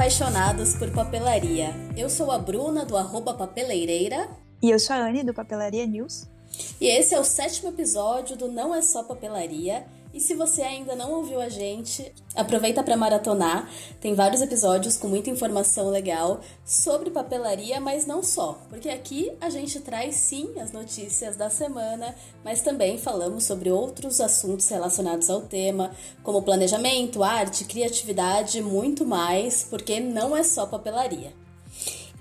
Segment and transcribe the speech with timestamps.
[0.00, 1.74] apaixonados por papelaria.
[1.94, 4.30] Eu sou a Bruna do arroba Papeleireira.
[4.62, 6.26] E eu sou a Anne do Papelaria News.
[6.80, 9.84] E esse é o sétimo episódio do Não é Só Papelaria.
[10.12, 13.70] E se você ainda não ouviu a gente, aproveita para maratonar.
[14.00, 19.48] Tem vários episódios com muita informação legal sobre papelaria, mas não só, porque aqui a
[19.48, 22.14] gente traz sim as notícias da semana,
[22.44, 25.92] mas também falamos sobre outros assuntos relacionados ao tema,
[26.24, 31.32] como planejamento, arte, criatividade muito mais, porque não é só papelaria.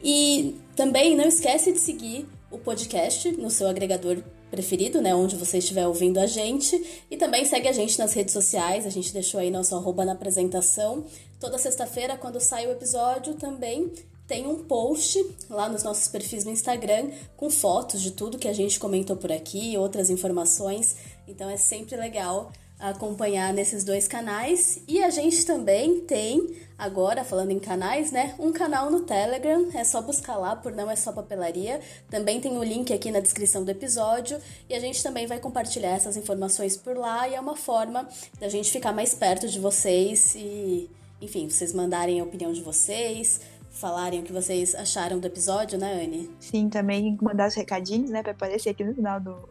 [0.04, 5.60] E também não esquece de seguir o podcast no seu agregador preferido, né, onde você
[5.60, 7.04] estiver ouvindo a gente.
[7.10, 10.14] E também segue a gente nas redes sociais, a gente deixou aí nosso arroba na
[10.14, 11.06] apresentação.
[11.40, 13.92] Toda sexta-feira, quando sai o episódio, também
[14.28, 18.54] tem um post lá nos nossos perfis no Instagram com fotos de tudo que a
[18.54, 20.96] gente comentou por aqui, outras informações.
[21.28, 24.82] Então é sempre legal acompanhar nesses dois canais.
[24.88, 29.68] E a gente também tem, agora falando em canais, né, um canal no Telegram.
[29.74, 31.82] É só buscar lá por Não É Só Papelaria.
[32.10, 34.40] Também tem o link aqui na descrição do episódio.
[34.70, 37.28] E a gente também vai compartilhar essas informações por lá.
[37.28, 38.08] E é uma forma
[38.40, 40.90] da gente ficar mais perto de vocês e,
[41.22, 43.42] enfim, vocês mandarem a opinião de vocês.
[43.72, 46.30] Falarem o que vocês acharam do episódio, né, Anne?
[46.40, 49.48] Sim, também mandar os recadinhos, né, para aparecer aqui no final do,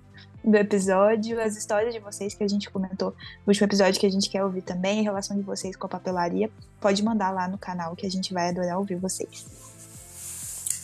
[0.50, 4.10] do episódio, as histórias de vocês que a gente comentou no último episódio que a
[4.10, 7.58] gente quer ouvir também, em relação de vocês com a papelaria, pode mandar lá no
[7.58, 9.46] canal que a gente vai adorar ouvir vocês.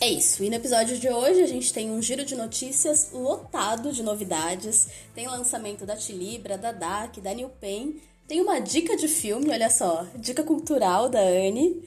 [0.00, 0.44] É isso.
[0.44, 4.88] E no episódio de hoje a gente tem um giro de notícias lotado de novidades.
[5.14, 7.96] Tem lançamento da Tilibra, da DAC, da New Pen.
[8.28, 11.82] Tem uma dica de filme, olha só, dica cultural da Anne.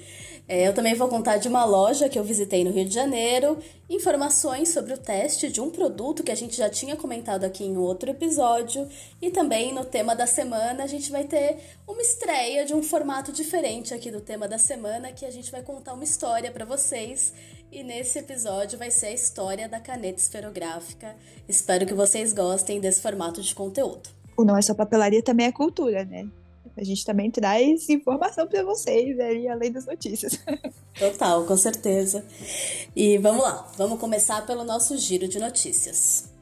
[0.50, 3.58] É, eu também vou contar de uma loja que eu visitei no Rio de Janeiro,
[3.90, 7.76] informações sobre o teste de um produto que a gente já tinha comentado aqui em
[7.76, 8.88] outro episódio,
[9.22, 13.34] e também no tema da semana a gente vai ter uma estreia de um formato
[13.34, 17.33] diferente aqui do tema da semana, que a gente vai contar uma história para vocês.
[17.70, 21.14] E nesse episódio vai ser a história da caneta esferográfica.
[21.50, 24.10] Espero que vocês gostem desse formato de conteúdo.
[24.38, 26.26] O Não é Só Papelaria também é cultura, né?
[26.77, 30.39] A gente também traz informação para vocês aí, além das notícias.
[30.98, 32.23] Total, com certeza.
[32.95, 36.36] E vamos lá, vamos começar pelo nosso giro de notícias.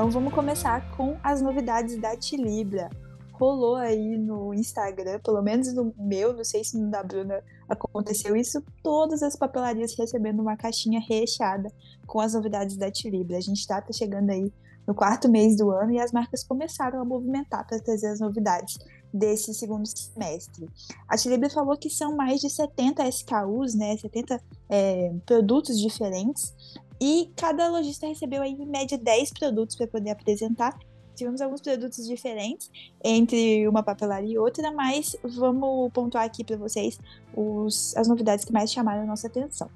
[0.00, 2.88] Então vamos começar com as novidades da Tilibra.
[3.34, 8.34] Rolou aí no Instagram, pelo menos no meu, não sei se no da Bruna aconteceu
[8.34, 11.70] isso, todas as papelarias recebendo uma caixinha recheada
[12.06, 13.36] com as novidades da Tilibra.
[13.36, 14.50] A gente está tá chegando aí
[14.86, 18.78] no quarto mês do ano e as marcas começaram a movimentar para trazer as novidades
[19.12, 20.66] desse segundo semestre.
[21.06, 24.40] A Tilibra falou que são mais de 70 SKUs, né, 70
[24.70, 26.54] é, produtos diferentes,
[27.00, 30.78] e cada lojista recebeu aí, em média 10 produtos para poder apresentar.
[31.14, 32.70] Tivemos alguns produtos diferentes
[33.02, 36.98] entre uma papelaria e outra, mas vamos pontuar aqui para vocês
[37.34, 39.70] os, as novidades que mais chamaram a nossa atenção.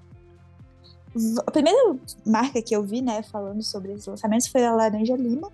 [1.46, 1.96] A primeira
[2.26, 5.50] marca que eu vi, né, falando sobre esses lançamentos foi a Laranja Lima,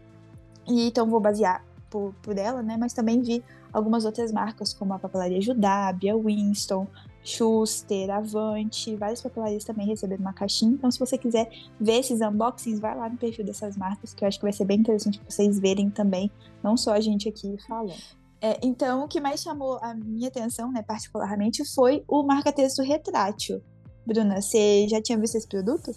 [0.67, 3.43] e então vou basear por, por ela, né, mas também vi
[3.73, 6.87] algumas outras marcas como a Papelaria Judá, Bia Winston,
[7.23, 10.73] Schuster, Avante, várias papelarias também receberam uma caixinha.
[10.73, 14.29] Então, se você quiser ver esses unboxings, vai lá no perfil dessas marcas, que eu
[14.29, 16.31] acho que vai ser bem interessante vocês verem também,
[16.63, 17.95] não só a gente aqui falando.
[18.41, 23.63] É, então, o que mais chamou a minha atenção, né, particularmente, foi o marca-texto retrátil.
[24.07, 25.95] Bruna, você já tinha visto esse produto?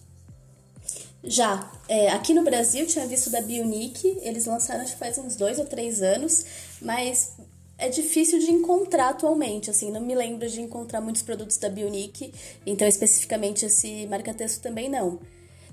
[1.24, 1.72] Já.
[1.88, 5.58] É, aqui no Brasil tinha visto da Bionic, eles lançaram acho que faz uns dois
[5.58, 6.46] ou três anos,
[6.82, 7.38] mas
[7.78, 12.34] é difícil de encontrar atualmente, assim, não me lembro de encontrar muitos produtos da Bionic,
[12.66, 15.20] então especificamente esse marca-texto também não.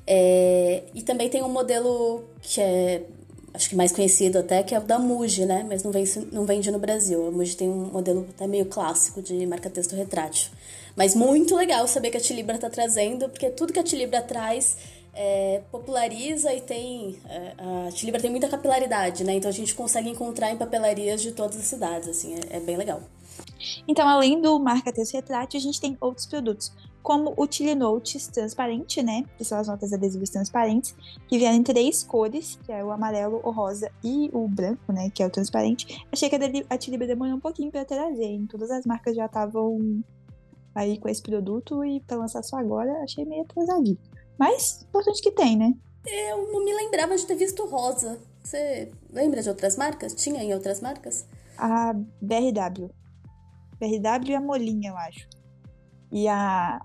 [0.06, 3.02] É, e também tem um modelo que é,
[3.52, 6.44] acho que mais conhecido até, que é o da Muji, né, mas não vende, não
[6.44, 7.28] vende no Brasil.
[7.28, 10.50] A Muji tem um modelo até meio clássico de marca-texto retrátil.
[10.96, 14.76] Mas muito legal saber que a Tilibra está trazendo, porque tudo que a Tilibra traz
[15.14, 17.18] é, populariza e tem.
[17.28, 17.54] É,
[17.88, 19.34] a Tilibra tem muita capilaridade, né?
[19.34, 22.76] Então a gente consegue encontrar em papelarias de todas as cidades, assim, é, é bem
[22.76, 23.00] legal.
[23.86, 26.72] Então, além do marca texto retrátil, a gente tem outros produtos,
[27.02, 29.24] como o Tilinotes transparente, né?
[29.36, 30.94] Que são as notas adesivas transparentes,
[31.28, 35.10] que vieram em três cores, que é o amarelo, o rosa e o branco, né?
[35.10, 36.04] Que é o transparente.
[36.12, 36.36] Achei que
[36.68, 38.46] a Tilibra demorou um pouquinho para trazer, hein?
[38.50, 40.02] Todas as marcas já estavam
[40.74, 43.98] aí com esse produto e para lançar só agora, achei meio atrasadinho.
[44.40, 45.72] Mas importante que tem, né?
[46.06, 48.18] Eu não me lembrava de ter visto rosa.
[48.42, 50.14] Você lembra de outras marcas?
[50.14, 51.26] Tinha em outras marcas?
[51.60, 52.90] a BRW.
[53.78, 55.28] BRW e a Molinha, eu acho.
[56.10, 56.80] E a.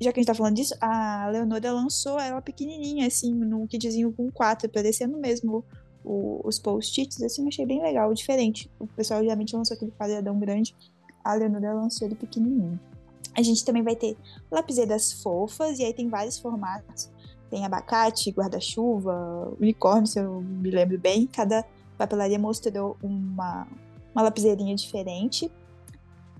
[0.00, 4.10] Já que a gente tá falando disso, a Leonora lançou ela pequenininha, assim, num kitzinho
[4.12, 5.62] com quatro, parecendo mesmo
[6.02, 8.70] o, os post-its, assim, achei bem legal, diferente.
[8.78, 10.74] O pessoal geralmente lançou aquele quadradão grande,
[11.22, 12.80] a Leonora lançou ele pequenininho.
[13.40, 14.16] A gente também vai ter
[14.50, 17.10] lapiseiras fofas, e aí tem vários formatos.
[17.48, 21.26] Tem abacate, guarda-chuva, unicórnio, se eu me lembro bem.
[21.26, 21.64] Cada
[21.96, 23.66] papelaria mostrou uma,
[24.14, 25.50] uma lapiseirinha diferente.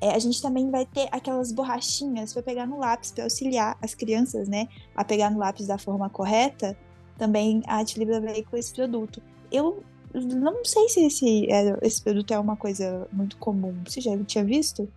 [0.00, 3.94] É, a gente também vai ter aquelas borrachinhas para pegar no lápis, para auxiliar as
[3.94, 6.76] crianças, né, a pegar no lápis da forma correta.
[7.18, 9.22] Também a Atlibra veio com esse produto.
[9.50, 9.82] Eu
[10.14, 13.74] não sei se esse, é, esse produto é uma coisa muito comum.
[13.86, 14.88] Você já tinha visto?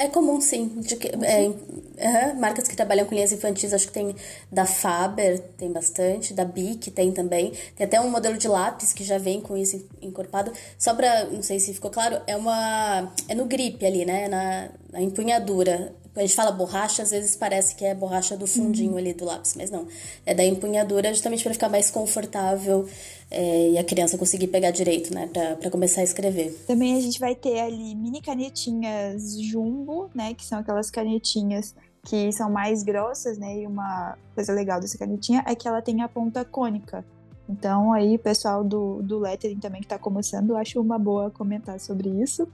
[0.00, 0.80] É comum, sim.
[0.80, 4.16] De que, é, uhum, marcas que trabalham com linhas infantis, acho que tem
[4.50, 7.52] da Faber, tem bastante, da Bic tem também.
[7.76, 10.50] Tem até um modelo de lápis que já vem com isso encorpado.
[10.78, 13.12] Só pra, não sei se ficou claro, é uma.
[13.28, 14.26] É no grip ali, né?
[14.26, 15.94] Na, na empunhadura.
[16.12, 18.98] Quando a gente fala borracha, às vezes parece que é borracha do fundinho uhum.
[18.98, 19.86] ali do lápis, mas não.
[20.26, 22.88] É da empunhadura justamente para ficar mais confortável
[23.30, 25.28] é, e a criança conseguir pegar direito, né,
[25.60, 26.52] para começar a escrever.
[26.66, 32.32] Também a gente vai ter ali mini canetinhas jumbo, né, que são aquelas canetinhas que
[32.32, 36.08] são mais grossas, né, e uma coisa legal dessa canetinha é que ela tem a
[36.08, 37.04] ponta cônica.
[37.48, 42.08] Então aí, pessoal do, do lettering também que está começando, acho uma boa comentar sobre
[42.08, 42.48] isso.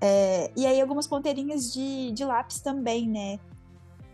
[0.00, 3.38] É, e aí algumas ponteirinhas de, de lápis também, né?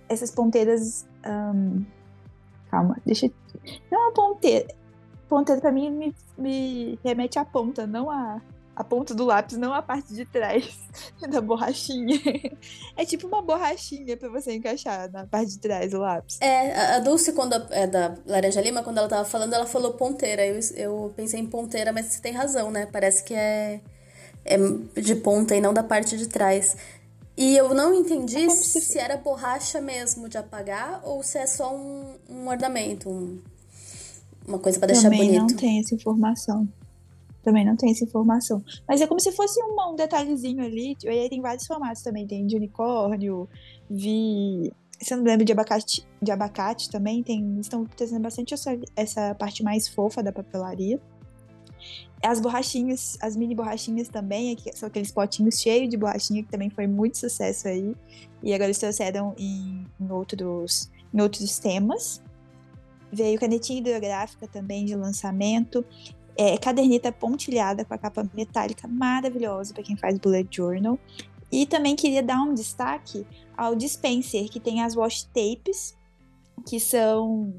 [0.09, 1.06] Essas ponteiras.
[1.25, 1.85] Um,
[2.71, 3.31] calma, deixa.
[3.91, 4.67] Não é uma ponteira.
[5.29, 8.41] Ponteira pra mim me, me remete à ponta, não a,
[8.77, 10.79] a ponta do lápis, não a parte de trás
[11.29, 12.21] da borrachinha.
[12.97, 16.41] É tipo uma borrachinha pra você encaixar na parte de trás do lápis.
[16.41, 20.47] É, a Dulce, quando é da Laranja Lima, quando ela tava falando, ela falou ponteira.
[20.47, 22.87] Eu, eu pensei em ponteira, mas você tem razão, né?
[22.87, 23.81] Parece que é
[24.47, 26.77] é de ponta e não da parte de trás.
[27.37, 31.47] E eu não entendi é se, se era borracha mesmo de apagar ou se é
[31.47, 33.39] só um, um ornamento, um,
[34.49, 35.41] uma coisa para deixar Também bonito.
[35.41, 36.69] Também não tem essa informação.
[37.43, 38.65] Também não tem essa informação.
[38.89, 40.97] Mas é como se fosse um, um detalhezinho ali.
[41.05, 42.27] E aí tem vários formatos também.
[42.27, 43.49] Tem de unicórnio,
[43.89, 44.73] vi.
[44.99, 49.35] Se eu não lembro de abacate, de abacate também, tem, estão trazendo bastante essa, essa
[49.35, 50.99] parte mais fofa da papelaria.
[52.23, 56.87] As borrachinhas, as mini borrachinhas também, são aqueles potinhos cheios de borrachinha, que também foi
[56.87, 57.95] muito sucesso aí.
[58.43, 62.23] E agora eles trouxeram em, em, outros, em outros temas.
[63.13, 65.85] Veio canetinha hidrográfica também de lançamento.
[66.39, 70.99] É, caderneta pontilhada com a capa metálica maravilhosa para quem faz bullet journal.
[71.51, 73.27] E também queria dar um destaque
[73.57, 75.96] ao dispenser, que tem as washi tapes,
[76.64, 77.55] que são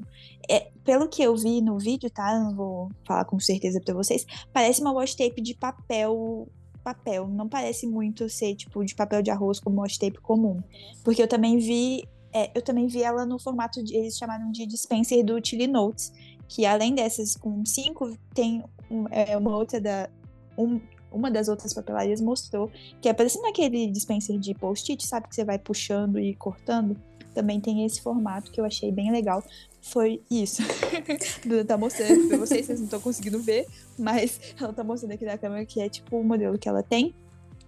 [0.49, 2.39] é, pelo que eu vi no vídeo, tá?
[2.39, 4.25] Não vou falar com certeza para vocês.
[4.53, 6.47] Parece uma washi tape de papel
[6.87, 7.27] papel.
[7.27, 10.61] Não parece muito ser tipo de papel de arroz como washi tape comum.
[11.03, 12.07] Porque eu também vi.
[12.33, 13.95] É, eu também vi ela no formato de.
[13.95, 16.13] Eles chamaram de dispenser do Chili Notes.
[16.47, 20.09] Que além dessas com cinco, tem um, é, uma outra da.
[20.57, 20.79] Um,
[21.11, 22.69] uma das outras papelarias mostrou
[23.01, 25.27] que é parecendo aquele dispenser de post-it, sabe?
[25.27, 26.97] Que você vai puxando e cortando.
[27.37, 29.43] Também tem esse formato que eu achei bem legal
[29.79, 30.63] foi isso.
[31.45, 35.23] Duda tá mostrando pra vocês, vocês não estão conseguindo ver, mas ela tá mostrando aqui
[35.23, 37.13] na câmera que é tipo o modelo que ela tem.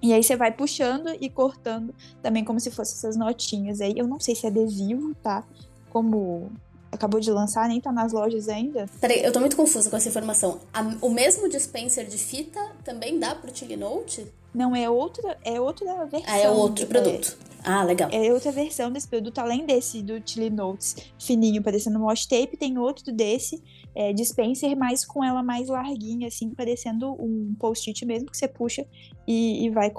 [0.01, 3.93] E aí você vai puxando e cortando também como se fossem essas notinhas aí.
[3.95, 5.43] Eu não sei se é adesivo, tá?
[5.91, 6.51] Como
[6.91, 8.87] acabou de lançar, nem tá nas lojas ainda.
[8.99, 10.59] Peraí, eu tô muito confusa com essa informação.
[10.73, 14.25] A, o mesmo dispenser de fita também dá pro Chili Note?
[14.51, 16.33] Não, é outra, é outra versão.
[16.33, 17.37] Ah, é outro produto.
[17.63, 18.09] Ah, legal.
[18.11, 22.57] É outra versão desse produto, além desse do Chili Notes fininho, parecendo um wash tape,
[22.57, 23.61] tem outro desse,
[23.93, 28.85] é, dispenser, mas com ela mais larguinha, assim, parecendo um post-it mesmo, que você puxa
[29.27, 29.91] e, e vai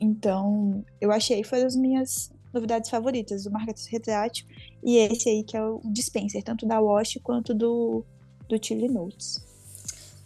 [0.00, 4.46] Então, eu achei, foram as minhas novidades favoritas, o Marca Retrátil
[4.82, 8.04] e esse aí que é o dispenser, tanto da Wash quanto do,
[8.48, 9.44] do Chili Notes.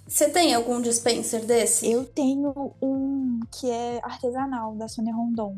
[0.06, 1.90] Você tem algum dispenser desse?
[1.90, 5.56] Eu tenho um que é artesanal, da Sônia Rondon.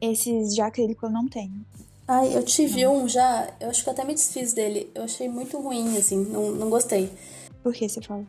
[0.00, 1.64] Esses de acrílico eu não tenho.
[2.06, 3.04] Ai, eu tive não.
[3.04, 4.90] um já, eu acho que eu até me desfiz dele.
[4.94, 7.12] Eu achei muito ruim, assim, não, não gostei.
[7.62, 8.24] Por que você fala?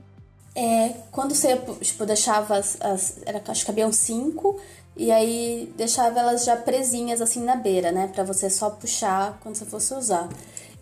[0.56, 4.60] É, quando você, tipo, deixava as, as era, acho que cabiam cinco,
[4.98, 8.08] e aí deixava elas já presinhas, assim, na beira, né?
[8.14, 10.28] Pra você só puxar quando você fosse usar.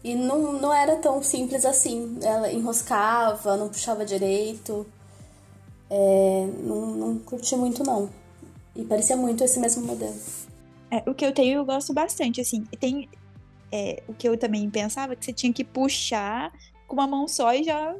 [0.03, 2.17] E não, não era tão simples assim.
[2.21, 4.87] Ela enroscava, não puxava direito.
[5.89, 8.09] É, não, não curti muito, não.
[8.75, 10.15] E parecia muito esse mesmo modelo.
[10.89, 12.63] É, o que eu tenho eu gosto bastante, assim.
[12.79, 13.09] Tem
[13.71, 16.51] é, o que eu também pensava que você tinha que puxar
[16.87, 17.95] com uma mão só e já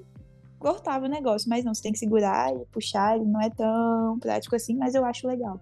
[0.59, 1.49] cortava o negócio.
[1.49, 4.95] Mas não, você tem que segurar e puxar, ele não é tão prático assim, mas
[4.95, 5.59] eu acho legal.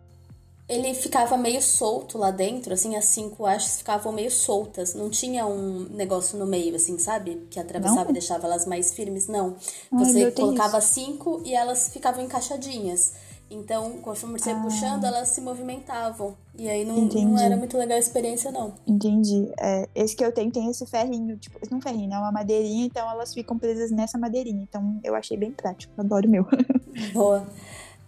[0.67, 4.95] Ele ficava meio solto lá dentro, assim, as cinco hastes ficavam meio soltas.
[4.95, 7.45] Não tinha um negócio no meio, assim, sabe?
[7.51, 8.09] Que atravessava não?
[8.09, 9.27] e deixava elas mais firmes.
[9.27, 9.57] Não.
[9.91, 13.13] Você Ai, colocava cinco e elas ficavam encaixadinhas.
[13.49, 14.59] Então, conforme você ah.
[14.59, 16.35] puxando, elas se movimentavam.
[16.57, 18.73] E aí não, não, era muito legal a experiência, não.
[18.87, 19.51] Entendi.
[19.59, 23.09] É, esse que eu tenho tem esse ferrinho, tipo, não ferrinho, é uma madeirinha, então
[23.09, 24.63] elas ficam presas nessa madeirinha.
[24.63, 26.45] Então eu achei bem prático, adoro o meu.
[27.13, 27.45] Boa.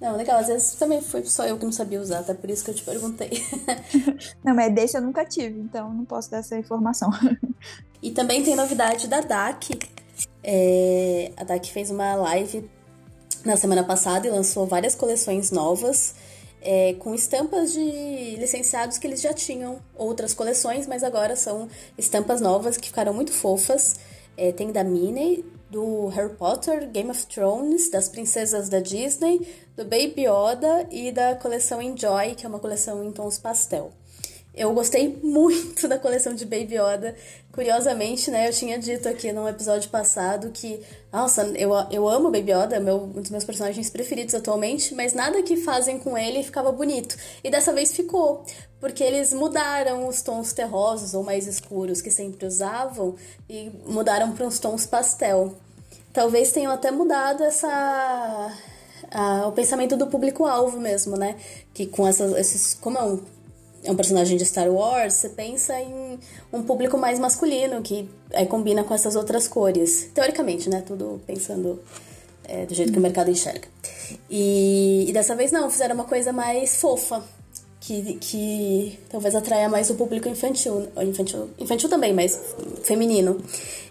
[0.01, 0.39] Não, legal.
[0.39, 2.75] Às vezes também foi só eu que não sabia usar, até por isso que eu
[2.75, 3.29] te perguntei.
[4.43, 7.11] não, mas desse eu nunca tive, então não posso dar essa informação.
[8.01, 9.77] e também tem novidade da DAC.
[10.43, 12.69] É, a DAC fez uma live
[13.45, 16.15] na semana passada e lançou várias coleções novas.
[16.59, 22.41] É, com estampas de licenciados que eles já tinham outras coleções, mas agora são estampas
[22.41, 23.95] novas que ficaram muito fofas.
[24.35, 29.83] É, tem da Minnie, do Harry Potter, Game of Thrones, das princesas da Disney, do
[29.83, 33.91] Baby Yoda e da coleção Enjoy, que é uma coleção em tons pastel.
[34.57, 37.15] Eu gostei muito da coleção de Baby Yoda.
[37.51, 40.81] Curiosamente, né, eu tinha dito aqui no episódio passado que,
[41.13, 45.43] nossa, eu, eu amo Baby Yoda, meu, um dos meus personagens preferidos atualmente, mas nada
[45.43, 47.15] que fazem com ele ficava bonito.
[47.43, 48.43] E dessa vez ficou,
[48.79, 53.15] porque eles mudaram os tons terrosos ou mais escuros que sempre usavam
[53.47, 55.55] e mudaram para uns tons pastel.
[56.11, 58.51] Talvez tenham até mudado essa
[59.47, 61.35] o pensamento do público-alvo mesmo, né?
[61.75, 62.73] Que com essas, esses.
[62.73, 63.36] Como é um
[63.87, 66.19] é um personagem de Star Wars, você pensa em
[66.51, 68.09] um público mais masculino, que
[68.49, 70.09] combina com essas outras cores.
[70.13, 70.83] Teoricamente, né?
[70.85, 71.79] Tudo pensando
[72.43, 73.67] é, do jeito que o mercado enxerga.
[74.29, 77.23] E, e, dessa vez não, fizeram uma coisa mais fofa,
[77.79, 81.49] que, que talvez atraia mais o público infantil, infantil.
[81.57, 82.37] Infantil também, mas
[82.83, 83.41] feminino.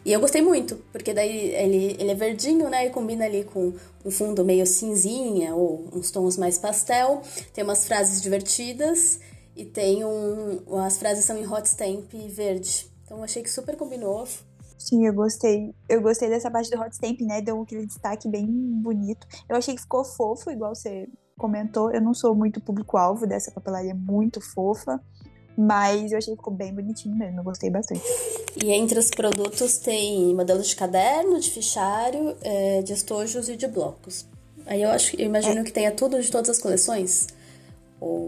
[0.05, 2.87] E eu gostei muito, porque daí ele, ele é verdinho, né?
[2.87, 3.73] E combina ali com
[4.05, 7.23] um fundo meio cinzinha ou uns tons mais pastel.
[7.55, 9.21] Tem umas frases divertidas.
[9.57, 10.79] E tem um.
[10.79, 12.91] As frases são em hot stamp verde.
[13.05, 14.27] Então achei que super combinou.
[14.79, 15.75] Sim, eu gostei.
[15.89, 17.41] Eu gostei dessa parte do hot stamp, né?
[17.41, 19.27] Deu aquele destaque bem bonito.
[19.49, 21.09] Eu achei que ficou fofo, igual você
[21.39, 21.91] comentou.
[21.91, 25.01] Eu não sou muito público-alvo dessa papelaria muito fofa.
[25.57, 28.03] Mas eu achei que ficou bem bonitinho mesmo, eu gostei bastante.
[28.63, 33.67] E entre os produtos tem modelos de caderno, de fichário, é, de estojos e de
[33.67, 34.27] blocos.
[34.67, 35.65] Aí eu acho, eu imagino é.
[35.65, 37.29] que tenha tudo de todas as coleções.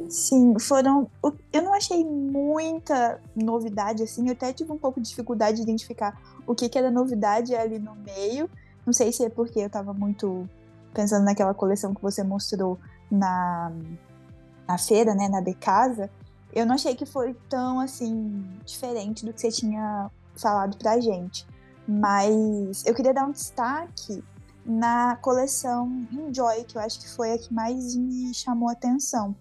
[0.09, 1.11] Sim, foram.
[1.53, 4.27] Eu não achei muita novidade, assim.
[4.27, 7.79] Eu até tive um pouco de dificuldade de identificar o que, que era novidade ali
[7.79, 8.49] no meio.
[8.87, 10.49] Não sei se é porque eu tava muito
[10.95, 12.79] pensando naquela coleção que você mostrou
[13.11, 13.71] na,
[14.67, 16.11] na feira, né, na Becasa.
[16.53, 21.47] Eu não achei que foi tão, assim, diferente do que você tinha falado pra gente.
[21.87, 24.23] Mas eu queria dar um destaque
[24.65, 29.35] na coleção Enjoy, que eu acho que foi a que mais me chamou a atenção.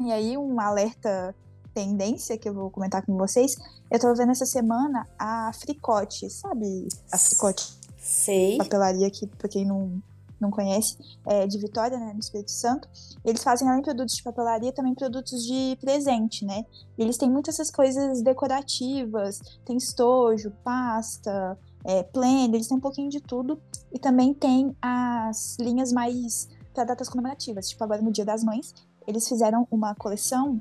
[0.00, 1.34] E aí, um alerta
[1.76, 3.54] tendência que eu vou comentar com vocês.
[3.90, 6.88] Eu tava vendo essa semana a Fricote, sabe?
[7.12, 7.76] A Fricote.
[7.98, 8.56] Sei.
[8.56, 10.02] Papelaria que, pra quem não,
[10.40, 12.88] não conhece, é de Vitória, né, no Espírito Santo.
[13.22, 16.64] Eles fazem além de produtos de papelaria, também produtos de presente, né?
[16.96, 22.80] E eles têm muitas essas coisas decorativas, tem estojo, pasta, é, planner, eles têm um
[22.80, 23.60] pouquinho de tudo.
[23.92, 28.74] E também tem as linhas mais para datas comemorativas, tipo agora no Dia das Mães,
[29.06, 30.60] eles fizeram uma coleção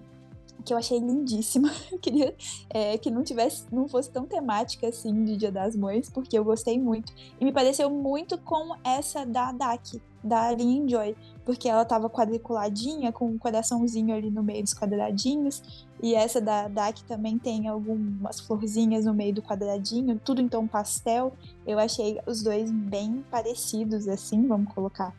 [0.66, 1.72] que eu achei lindíssima.
[1.92, 2.36] Eu queria
[2.70, 6.44] é, que não tivesse, não fosse tão temática assim de Dia das Mães, porque eu
[6.44, 7.14] gostei muito.
[7.40, 13.12] E me pareceu muito com essa da DAC, da linha Enjoy, porque ela tava quadriculadinha,
[13.12, 15.62] com um coraçãozinho ali no meio dos quadradinhos.
[16.02, 20.66] E essa da DAC também tem algumas florzinhas no meio do quadradinho, tudo em tom
[20.68, 21.34] pastel.
[21.66, 25.14] Eu achei os dois bem parecidos, assim, vamos colocar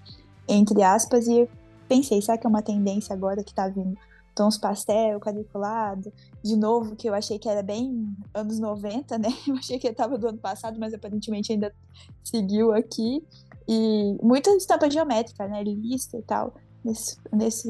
[0.49, 1.49] entre aspas, e
[1.89, 3.97] pensei, será que é uma tendência agora que tá vindo
[4.37, 6.13] tons pastel, quadriculado,
[6.45, 9.29] de novo, que eu achei que era bem anos 90, né?
[9.49, 11.75] Eu achei que tava do ano passado, mas aparentemente ainda
[12.23, 13.25] seguiu aqui.
[13.67, 15.65] E muita estampa geométrica, né?
[15.65, 17.69] Lista e tal, nesse, nesse,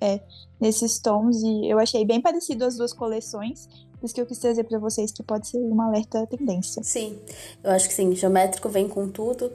[0.00, 0.20] é,
[0.58, 1.42] nesses tons.
[1.42, 3.68] E eu achei bem parecido as duas coleções.
[4.00, 6.82] Por isso que eu quis trazer para vocês que pode ser uma alerta tendência.
[6.82, 7.18] Sim,
[7.62, 8.14] eu acho que sim.
[8.14, 9.52] Geométrico vem com tudo,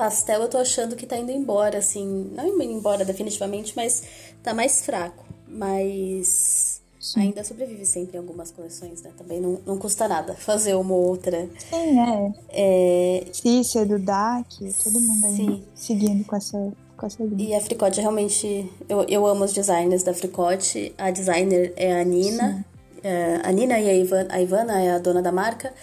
[0.00, 2.30] pastel eu tô achando que tá indo embora, assim.
[2.34, 4.02] Não indo embora definitivamente, mas
[4.42, 5.26] tá mais fraco.
[5.46, 7.20] Mas Sim.
[7.20, 9.10] ainda sobrevive sempre em algumas coleções, né?
[9.18, 11.46] Também não, não custa nada fazer uma ou outra.
[11.68, 12.32] Sim, é.
[12.48, 13.26] é...
[13.30, 15.64] Cícero, DAC, todo mundo aí Sim.
[15.74, 17.50] seguindo com essa, com essa linha.
[17.50, 18.72] E a Fricote realmente.
[18.88, 20.94] Eu, eu amo os designers da Fricote.
[20.96, 22.64] A designer é a Nina.
[23.02, 25.74] É, a Nina e a Ivana, a Ivana é a dona da marca.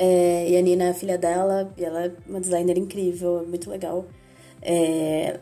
[0.00, 3.68] É, e a Nina é a filha dela, e ela é uma designer incrível, muito
[3.68, 4.04] legal.
[4.62, 5.40] É,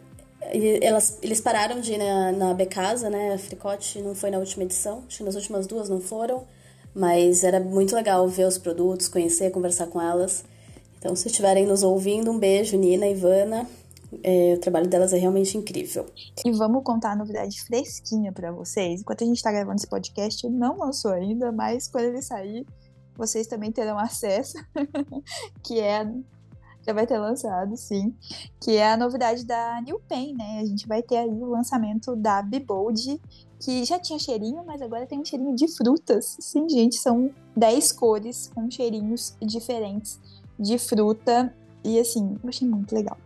[0.81, 3.35] elas, eles pararam de ir na, na Becasa, né?
[3.35, 6.45] A Fricote não foi na última edição, acho que nas últimas duas não foram,
[6.95, 10.43] mas era muito legal ver os produtos, conhecer, conversar com elas.
[10.99, 13.69] Então, se estiverem nos ouvindo, um beijo, Nina, Ivana.
[14.23, 16.07] É, o trabalho delas é realmente incrível.
[16.45, 19.03] E vamos contar a novidade fresquinha para vocês.
[19.03, 22.65] Enquanto a gente tá gravando esse podcast, não lançou ainda, mas quando ele sair,
[23.17, 24.57] vocês também terão acesso,
[25.63, 26.07] que é
[26.87, 28.15] já vai ter lançado, sim,
[28.61, 30.61] que é a novidade da New Pen, né?
[30.61, 33.21] A gente vai ter aí o lançamento da Bibold,
[33.59, 36.37] que já tinha cheirinho, mas agora tem um cheirinho de frutas.
[36.39, 40.21] Sim, gente, são 10 cores com cheirinhos diferentes
[40.57, 41.53] de fruta.
[41.83, 43.19] E assim, eu achei muito legal.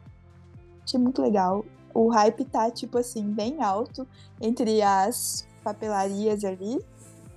[0.83, 1.65] Achei muito legal.
[1.93, 4.09] O hype tá, tipo assim, bem alto
[4.41, 6.83] entre as papelarias ali.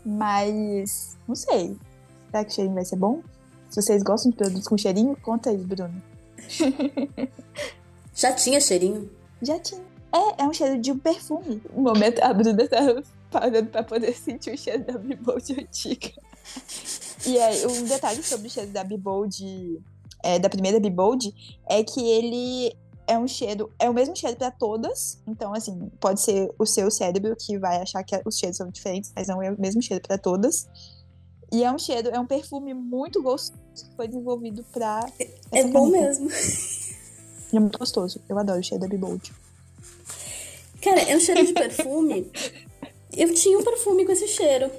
[0.06, 1.78] Mas, não sei.
[2.34, 3.22] Será que o cheirinho vai ser bom?
[3.70, 6.02] Se vocês gostam de produtos com cheirinho, conta aí, Bruno.
[8.16, 9.08] Já tinha cheirinho?
[9.40, 9.82] Já tinha.
[10.12, 11.62] É, é um cheiro de um perfume.
[11.72, 16.12] No momento, a Bruna tá parando pra poder sentir o cheiro da Bibold antiga.
[17.24, 19.80] E aí, um detalhe sobre o cheiro da Bibold,
[20.24, 21.32] é, da primeira Bibold,
[21.68, 22.76] é que ele
[23.06, 25.22] é um cheiro, é o mesmo cheiro para todas.
[25.28, 29.14] Então, assim, pode ser o seu cérebro que vai achar que os cheiros são diferentes,
[29.16, 30.68] mas não é o mesmo cheiro para todas.
[31.54, 35.08] E é um cheiro, é um perfume muito gostoso que foi desenvolvido pra.
[35.52, 36.28] É bom mesmo.
[37.54, 38.20] E é muito gostoso.
[38.28, 39.32] Eu adoro o cheiro da Bibold.
[40.82, 42.32] Cara, é um cheiro de perfume.
[43.16, 44.72] Eu tinha um perfume com esse cheiro.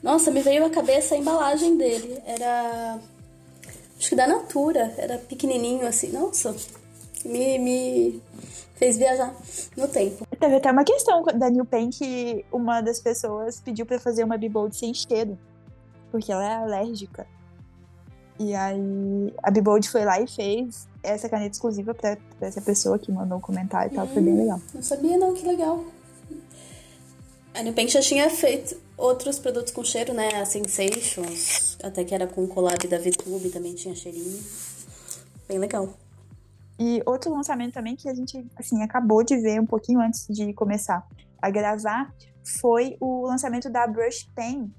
[0.00, 2.16] Nossa, me veio à cabeça a embalagem dele.
[2.24, 3.00] Era.
[3.98, 4.94] Acho que da Natura.
[4.96, 6.12] Era pequenininho assim.
[6.12, 6.54] Nossa.
[7.24, 8.22] Me, me
[8.76, 9.34] fez viajar
[9.76, 10.24] no tempo.
[10.38, 14.38] Teve até uma questão da New Pen que uma das pessoas pediu para fazer uma
[14.38, 15.36] Bibold sem cheiro
[16.12, 17.26] porque ela é alérgica.
[18.38, 22.98] E aí a Bibold foi lá e fez essa caneta exclusiva pra, pra essa pessoa
[22.98, 24.04] que mandou um comentário e tal.
[24.04, 24.60] Hum, foi bem legal.
[24.74, 25.84] Não sabia não, que legal.
[27.54, 30.28] A New já tinha feito outros produtos com cheiro, né?
[30.40, 34.42] A Sensations, até que era com collab da VTube, também tinha cheirinho.
[35.48, 35.90] Bem legal.
[36.78, 40.52] E outro lançamento também que a gente, assim, acabou de ver um pouquinho antes de
[40.54, 41.06] começar
[41.40, 42.12] a gravar
[42.60, 44.72] foi o lançamento da Brush Pen,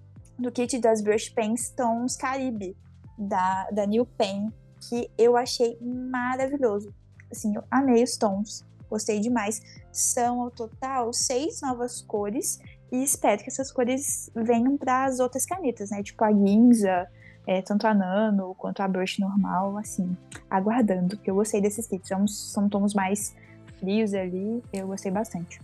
[0.43, 2.75] do kit das Brush Pens Tons Caribe,
[3.17, 4.51] da, da New Pen,
[4.89, 6.93] que eu achei maravilhoso.
[7.31, 9.61] Assim, eu amei os tons, gostei demais.
[9.91, 12.59] São, ao total, seis novas cores
[12.91, 16.03] e espero que essas cores venham para as outras canetas, né?
[16.03, 17.07] Tipo a Ginza,
[17.47, 20.15] é, tanto a Nano quanto a Brush normal, assim,
[20.49, 22.07] aguardando, porque eu gostei desses kits.
[22.07, 23.33] São, são tons mais
[23.79, 25.59] frios ali, eu gostei bastante.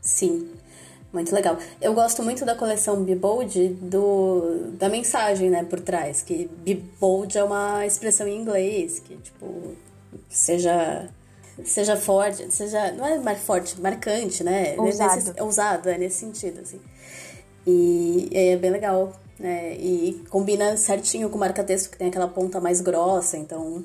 [0.00, 0.52] Sim,
[1.14, 1.56] muito legal.
[1.80, 6.22] Eu gosto muito da coleção Bibold do, da mensagem, né, por trás.
[6.22, 9.74] Que Bibold é uma expressão em inglês, que, tipo,
[10.28, 11.08] seja
[11.64, 12.92] seja forte, seja.
[12.92, 14.74] Não é mais forte, marcante, né?
[14.76, 15.14] Ousado.
[15.14, 16.80] Nesse, ousado, é nesse sentido, assim.
[17.66, 19.74] E, e é bem legal, né?
[19.76, 23.84] E combina certinho com o marca-texto, que tem aquela ponta mais grossa, então.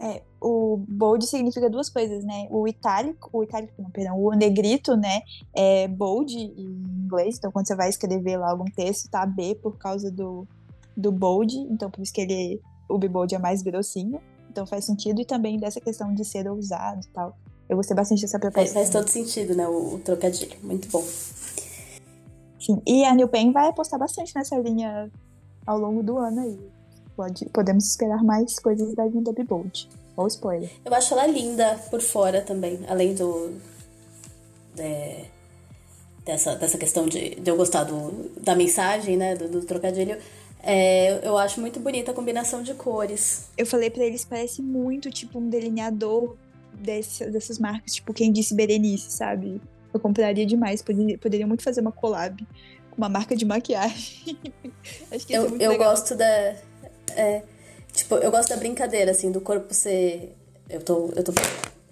[0.00, 2.46] É, o bold significa duas coisas, né?
[2.50, 5.22] O itálico, o itálico, não, perdão, o negrito, né?
[5.52, 9.76] É bold em inglês, então quando você vai escrever lá algum texto, tá B por
[9.76, 10.46] causa do,
[10.96, 15.20] do bold, então por isso que ele, o bibold é mais grossinho, então faz sentido,
[15.20, 17.36] e também dessa questão de ser ousado e tal.
[17.68, 18.72] Eu gostei bastante dessa proposta.
[18.72, 19.66] Faz, faz todo sentido, né?
[19.66, 21.02] O, o trocadilho, muito bom.
[22.60, 25.10] Sim, e a New Pen vai apostar bastante nessa linha
[25.66, 26.58] ao longo do ano aí.
[27.16, 29.88] Pode, podemos esperar mais coisas da linha da Bibold.
[30.16, 30.70] Ou spoiler.
[30.84, 33.52] Eu acho ela linda por fora também, além do.
[34.78, 35.24] É,
[36.24, 39.36] dessa, dessa questão de, de eu gostar do, da mensagem, né?
[39.36, 40.18] Do, do trocadilho.
[40.62, 43.48] É, eu acho muito bonita a combinação de cores.
[43.56, 46.36] Eu falei para eles, parece muito tipo um delineador
[46.72, 49.60] desse, dessas marcas, tipo quem disse Berenice, sabe?
[49.94, 52.44] Eu compraria demais, poderia, poderia muito fazer uma collab
[52.90, 54.36] com uma marca de maquiagem.
[55.12, 55.90] acho que eu, muito eu legal.
[55.90, 56.26] gosto da.
[57.14, 57.42] É,
[57.96, 60.32] Tipo, eu gosto da brincadeira, assim, do corpo ser.
[60.68, 61.10] Eu tô.
[61.16, 61.32] Eu tô.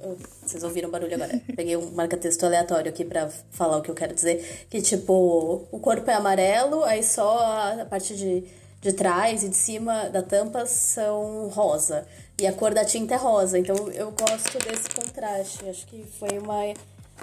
[0.02, 1.40] eu- Vocês ouviram o barulho agora?
[1.56, 4.66] Peguei um marca-texto aleatório aqui pra falar o que eu quero dizer.
[4.68, 7.38] Que, tipo, o corpo é amarelo, aí só
[7.80, 8.44] a parte de,
[8.82, 12.06] de trás e de cima da tampa são rosa.
[12.38, 13.58] E a cor da tinta é rosa.
[13.58, 15.66] Então eu gosto desse contraste.
[15.68, 16.74] Acho que foi uma,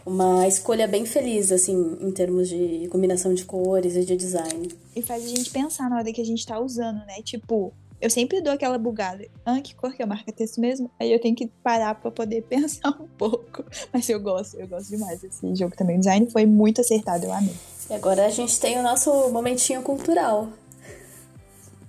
[0.05, 4.69] uma escolha bem feliz, assim, em termos de combinação de cores e de design.
[4.95, 7.21] E faz a gente pensar na hora que a gente tá usando, né?
[7.23, 9.25] Tipo, eu sempre dou aquela bugada.
[9.45, 10.89] Ah, que cor que é marca texto mesmo?
[10.99, 13.63] Aí eu tenho que parar pra poder pensar um pouco.
[13.93, 15.97] Mas eu gosto, eu gosto demais desse jogo também.
[15.97, 17.55] O design foi muito acertado, eu amei.
[17.89, 20.49] E agora a gente tem o nosso momentinho cultural.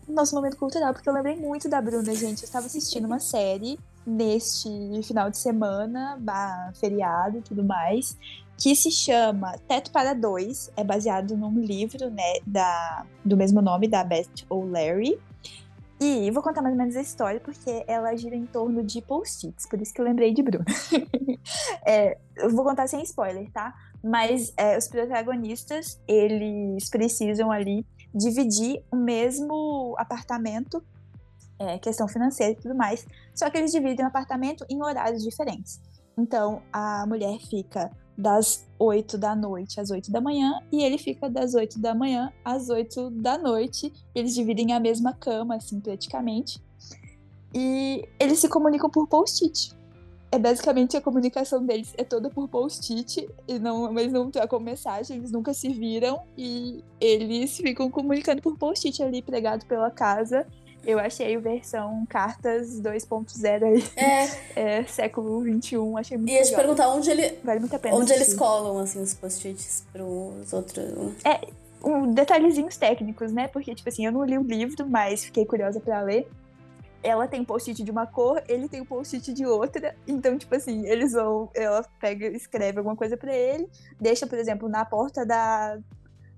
[0.07, 2.43] nosso momento cultural, porque eu lembrei muito da Bruna, gente.
[2.43, 4.69] Eu estava assistindo uma série neste
[5.05, 6.19] final de semana,
[6.75, 8.19] feriado e tudo mais,
[8.59, 10.71] que se chama Teto para Dois.
[10.77, 15.19] É baseado num livro, né, da, do mesmo nome, da Beth O'Leary.
[16.05, 19.67] E vou contar mais ou menos a história, porque ela gira em torno de post-its,
[19.67, 20.65] por isso que eu lembrei de Bruna.
[21.87, 23.73] é, eu vou contar sem spoiler, tá?
[24.03, 30.83] Mas é, os protagonistas, eles precisam ali dividir o mesmo apartamento,
[31.57, 35.81] é, questão financeira e tudo mais, só que eles dividem o apartamento em horários diferentes.
[36.19, 41.29] Então, a mulher fica das 8 da noite às 8 da manhã e ele fica
[41.29, 43.93] das 8 da manhã às 8 da noite.
[44.15, 46.61] Eles dividem a mesma cama, assim, praticamente.
[47.55, 49.75] E eles se comunicam por post-it.
[50.31, 55.19] É basicamente a comunicação deles é toda por post-it, e não, mas não trocam mensagem,
[55.19, 60.47] eles nunca se viram e eles ficam comunicando por post-it ali pregado pela casa
[60.85, 63.85] eu achei versão cartas 2.0 aí.
[63.97, 64.29] É.
[64.81, 64.85] é.
[64.85, 67.39] Século XXI, achei muito Ia te perguntar onde ele.
[67.45, 67.97] Vale muito a pena.
[67.97, 68.31] Onde assistir.
[68.31, 70.85] eles colam, assim, os post-its pros outros.
[71.25, 71.41] É,
[71.85, 73.49] um, detalhezinhos técnicos, né?
[73.49, 76.29] Porque, tipo assim, eu não li o livro, mas fiquei curiosa para ler.
[77.03, 79.95] Ela tem post-it de uma cor, ele tem o post-it de outra.
[80.07, 81.51] Então, tipo assim, eles vão.
[81.55, 83.69] Ela pega, escreve alguma coisa para ele,
[84.01, 85.79] deixa, por exemplo, na porta da,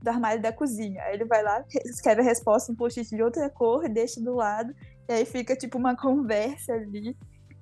[0.04, 1.02] do armário da cozinha.
[1.02, 4.72] Aí ele vai lá, escreve a resposta um post-it de outra cor, deixa do lado,
[5.08, 7.16] e aí fica tipo uma conversa ali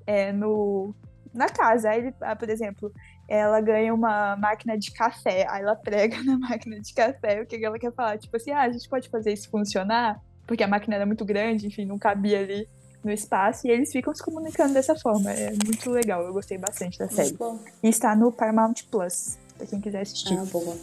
[0.07, 0.95] é, no,
[1.33, 1.91] na casa.
[1.91, 2.93] Aí, ele, ah, por exemplo,
[3.29, 7.65] ela ganha uma máquina de café, aí ela prega na máquina de café o que
[7.65, 8.19] ela quer falar.
[8.19, 11.69] Tipo assim, ah, a gente pode fazer isso funcionar, porque a máquina era muito grande,
[11.69, 12.69] enfim, não cabia ali
[13.05, 15.33] no espaço, e eles ficam se comunicando dessa forma.
[15.33, 17.37] É muito legal, eu gostei bastante da série.
[17.83, 20.39] E está no Paramount Plus, pra quem quiser assistir.
[20.39, 20.77] Ah, boa.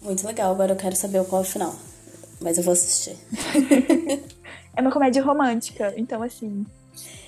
[0.00, 1.74] Muito legal, agora eu quero saber qual é o final.
[2.40, 3.16] Mas eu vou assistir.
[4.76, 6.64] é uma comédia romântica, então assim.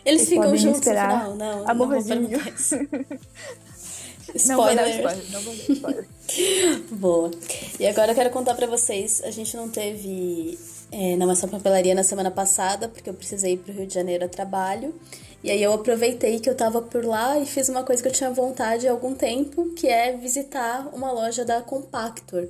[0.05, 1.37] Eles ficam juntos no final?
[1.37, 2.39] Não, amorzinho.
[2.39, 2.89] Spoiler.
[4.47, 6.09] Não vou dar spoiler, não vou dar spoiler.
[6.93, 7.31] Boa.
[7.81, 10.57] E agora eu quero contar pra vocês, a gente não teve
[10.93, 13.95] é, Não É Só Papelaria na semana passada, porque eu precisei ir pro Rio de
[13.95, 14.95] Janeiro a trabalho.
[15.43, 18.13] E aí eu aproveitei que eu tava por lá e fiz uma coisa que eu
[18.13, 22.47] tinha vontade há algum tempo, que é visitar uma loja da Compactor.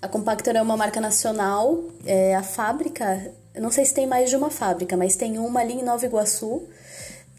[0.00, 4.30] A Compactor é uma marca nacional, é a fábrica, eu não sei se tem mais
[4.30, 6.62] de uma fábrica, mas tem uma ali em Nova Iguaçu,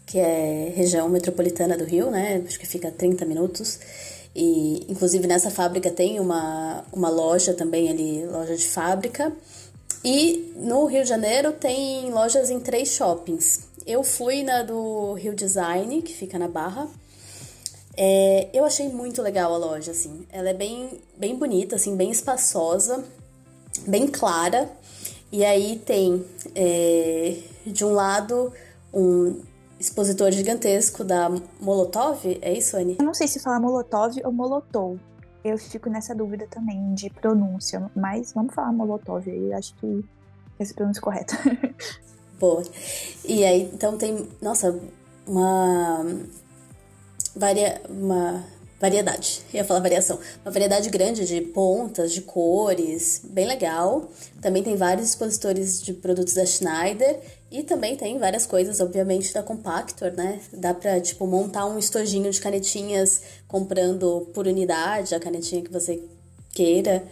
[0.04, 2.42] que é região metropolitana do Rio, né?
[2.46, 3.78] Acho que fica a 30 minutos.
[4.36, 9.32] E inclusive nessa fábrica tem uma, uma loja também ali, loja de fábrica.
[10.04, 13.71] E no Rio de Janeiro tem lojas em três shoppings.
[13.86, 16.88] Eu fui na do Rio Design, que fica na Barra.
[17.96, 20.26] É, eu achei muito legal a loja, assim.
[20.30, 23.04] Ela é bem, bem bonita, assim, bem espaçosa,
[23.86, 24.70] bem clara.
[25.30, 28.52] E aí tem, é, de um lado,
[28.92, 29.40] um
[29.80, 32.96] expositor gigantesco da Molotov, é isso, Anne?
[33.00, 35.00] Eu não sei se fala Molotov ou Molotov.
[35.44, 40.04] Eu fico nessa dúvida também de pronúncia, mas vamos falar Molotov aí, acho que
[40.58, 41.36] essa pronúncia correta.
[43.24, 44.78] E aí, então tem, nossa,
[45.26, 46.04] uma,
[47.36, 48.44] varia, uma
[48.80, 54.10] variedade, ia falar variação, uma variedade grande de pontas, de cores, bem legal.
[54.40, 59.40] Também tem vários expositores de produtos da Schneider e também tem várias coisas, obviamente, da
[59.40, 60.40] Compactor, né?
[60.52, 66.02] Dá pra, tipo, montar um estojinho de canetinhas comprando por unidade a canetinha que você
[66.52, 67.04] queira.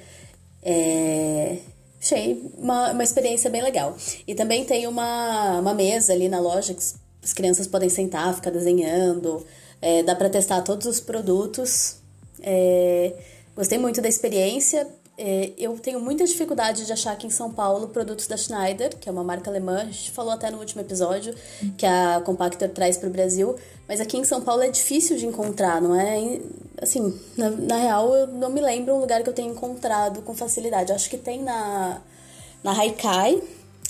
[0.61, 1.59] É...
[2.03, 3.97] Achei uma, uma experiência bem legal.
[4.27, 6.83] E também tem uma, uma mesa ali na loja que
[7.23, 9.45] as crianças podem sentar, ficar desenhando.
[9.83, 11.97] É, dá para testar todos os produtos.
[12.43, 13.13] É,
[13.55, 14.87] gostei muito da experiência.
[15.19, 19.07] É, eu tenho muita dificuldade de achar aqui em São Paulo produtos da Schneider, que
[19.07, 19.83] é uma marca alemã.
[19.83, 21.35] A gente falou até no último episódio
[21.77, 23.55] que a Compactor traz para o Brasil.
[23.87, 26.41] Mas aqui em São Paulo é difícil de encontrar, não é?
[26.81, 30.35] Assim, na, na real, eu não me lembro um lugar que eu tenha encontrado com
[30.35, 30.93] facilidade.
[30.93, 32.01] acho que tem na,
[32.63, 33.43] na Haikai,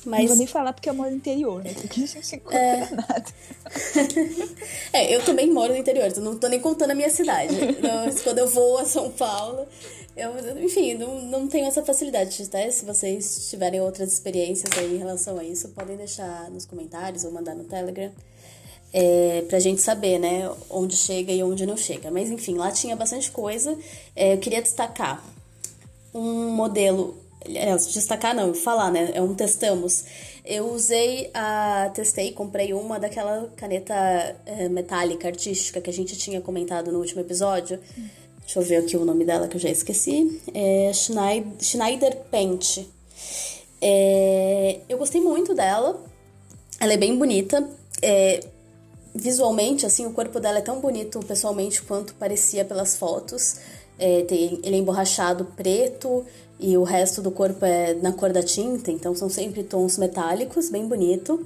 [0.05, 0.21] mas...
[0.21, 1.75] Não vou nem falar porque eu moro no interior, né?
[1.75, 2.89] Porque não se encontra é...
[2.91, 3.25] nada.
[4.93, 7.55] é, eu também moro no interior, então não tô nem contando a minha cidade.
[8.25, 9.67] quando eu vou a São Paulo,
[10.17, 10.33] eu,
[10.65, 12.43] enfim, não, não tenho essa facilidade.
[12.43, 17.25] Até se vocês tiverem outras experiências aí em relação a isso, podem deixar nos comentários
[17.25, 18.11] ou mandar no Telegram.
[18.93, 22.11] É, pra gente saber, né, onde chega e onde não chega.
[22.11, 23.79] Mas enfim, lá tinha bastante coisa.
[24.17, 25.25] É, eu queria destacar
[26.13, 27.17] um modelo.
[27.95, 29.11] Destacar não, falar, né?
[29.15, 30.05] É um testamos.
[30.45, 31.91] Eu usei a.
[31.95, 33.95] Testei, comprei uma daquela caneta
[34.45, 37.79] é, metálica artística que a gente tinha comentado no último episódio.
[38.41, 40.41] Deixa eu ver aqui o nome dela que eu já esqueci.
[40.53, 42.81] É Schneider, Schneider Paint.
[43.81, 46.03] É, eu gostei muito dela.
[46.79, 47.67] Ela é bem bonita.
[48.03, 48.41] É,
[49.15, 53.57] visualmente, assim, o corpo dela é tão bonito pessoalmente quanto parecia pelas fotos.
[53.99, 56.25] É, tem, ele é emborrachado preto
[56.59, 60.71] e o resto do corpo é na cor da tinta, então são sempre tons metálicos,
[60.71, 61.45] bem bonito.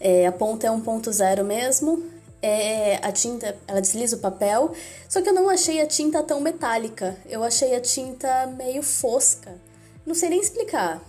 [0.00, 2.02] É, a ponta é 1.0 mesmo.
[2.40, 4.70] É, a tinta, ela desliza o papel,
[5.08, 7.16] só que eu não achei a tinta tão metálica.
[7.28, 9.56] Eu achei a tinta meio fosca.
[10.06, 11.02] Não sei nem explicar.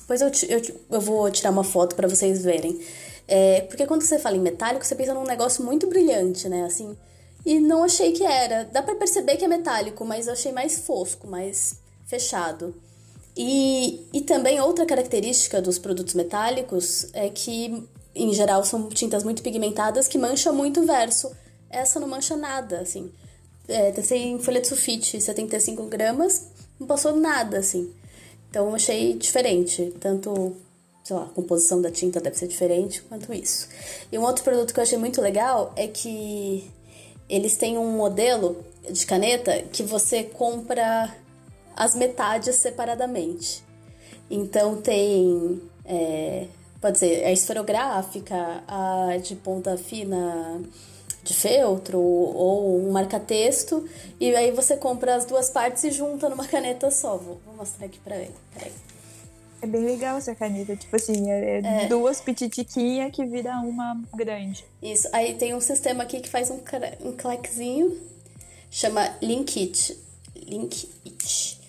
[0.00, 2.80] Depois eu, eu, eu vou tirar uma foto para vocês verem.
[3.32, 6.64] É, porque quando você fala em metálico, você pensa num negócio muito brilhante, né?
[6.64, 6.96] Assim,
[7.46, 8.64] e não achei que era.
[8.64, 12.74] Dá para perceber que é metálico, mas eu achei mais fosco, mais fechado.
[13.36, 19.42] E, e também outra característica dos produtos metálicos é que, em geral, são tintas muito
[19.44, 21.30] pigmentadas que mancham muito o verso.
[21.70, 23.12] Essa não mancha nada, assim.
[23.68, 26.48] É, testei em folha de sulfite, 75 gramas,
[26.80, 27.94] não passou nada, assim.
[28.50, 29.94] Então, achei diferente.
[30.00, 30.56] Tanto,
[31.02, 33.68] sei lá, a composição da tinta deve ser diferente quanto isso.
[34.10, 36.70] E um outro produto que eu achei muito legal é que
[37.28, 41.14] eles têm um modelo de caneta que você compra
[41.76, 43.64] as metades separadamente.
[44.30, 46.46] Então tem, é,
[46.80, 50.60] pode ser a esferográfica, a de ponta fina
[51.22, 53.86] de feltro ou um marca-texto,
[54.18, 57.16] e aí você compra as duas partes e junta numa caneta só.
[57.16, 58.34] Vou, vou mostrar aqui pra ele.
[58.54, 58.89] Peraí.
[59.62, 61.86] É bem legal essa caneta, tipo assim, é, é, é.
[61.86, 64.64] duas petitiquinhas que vira uma grande.
[64.82, 66.60] Isso, aí tem um sistema aqui que faz um,
[67.04, 68.00] um clackzinho,
[68.70, 69.98] chama Linkit.
[70.34, 71.60] Linkit.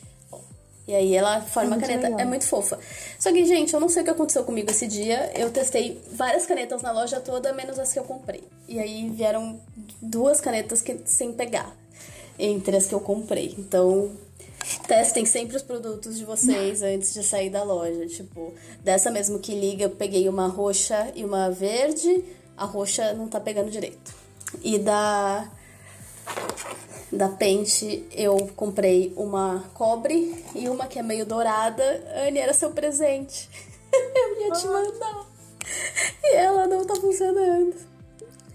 [0.87, 2.03] E aí ela forma é a caneta.
[2.03, 2.19] Legal.
[2.19, 2.79] É muito fofa.
[3.19, 5.31] Só que, gente, eu não sei o que aconteceu comigo esse dia.
[5.35, 8.43] Eu testei várias canetas na loja toda, menos as que eu comprei.
[8.67, 9.59] E aí vieram
[10.01, 11.73] duas canetas que, sem pegar
[12.37, 13.55] entre as que eu comprei.
[13.57, 14.11] Então,
[14.87, 18.05] testem sempre os produtos de vocês antes de sair da loja.
[18.07, 22.23] Tipo, dessa mesmo que liga, eu peguei uma roxa e uma verde.
[22.57, 24.13] A roxa não tá pegando direito.
[24.61, 25.49] E da
[27.11, 31.83] da Pente eu comprei uma cobre e uma que é meio dourada.
[32.25, 33.49] Anne, era seu presente.
[33.91, 34.71] eu ia te ah.
[34.71, 35.25] mandar.
[36.23, 37.75] E ela não tá funcionando.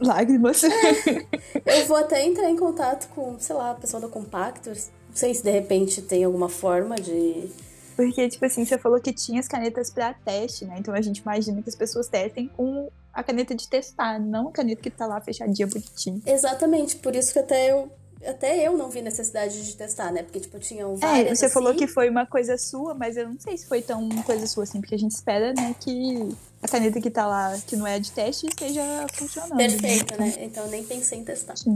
[0.01, 0.63] Lágrimas.
[0.65, 1.27] É.
[1.81, 5.43] Eu vou até entrar em contato com, sei lá, a pessoa da Compactors sei se
[5.43, 7.49] de repente tem alguma forma de.
[7.97, 10.77] Porque, tipo assim, você falou que tinha as canetas para teste, né?
[10.79, 14.53] Então a gente imagina que as pessoas testem com a caneta de testar, não a
[14.53, 16.21] caneta que tá lá fechadinha bonitinha.
[16.27, 17.91] Exatamente, por isso que até eu
[18.25, 20.23] até eu não vi necessidade de testar, né?
[20.23, 21.27] Porque, tipo, tinham várias.
[21.27, 21.55] É, você assim.
[21.55, 24.65] falou que foi uma coisa sua, mas eu não sei se foi tão coisa sua
[24.65, 26.29] assim, porque a gente espera, né, que
[26.63, 29.57] a caneta que tá lá, que não é de teste, esteja funcionando.
[29.57, 30.35] Perfeito, né?
[30.41, 31.57] Então nem pensei em testar.
[31.57, 31.75] Sim.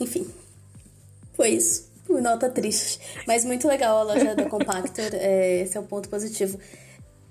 [0.00, 0.26] Enfim,
[1.34, 1.88] foi isso.
[2.08, 3.00] Nota triste.
[3.26, 6.58] Mas muito legal a loja da Compactor, é, esse é o ponto positivo.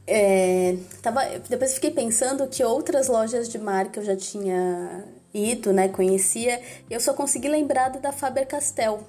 [0.08, 5.90] É, tava, depois fiquei pensando que outras lojas de marca eu já tinha ido, né,
[5.90, 9.02] conhecia, e eu só consegui lembrar da Faber-Castell.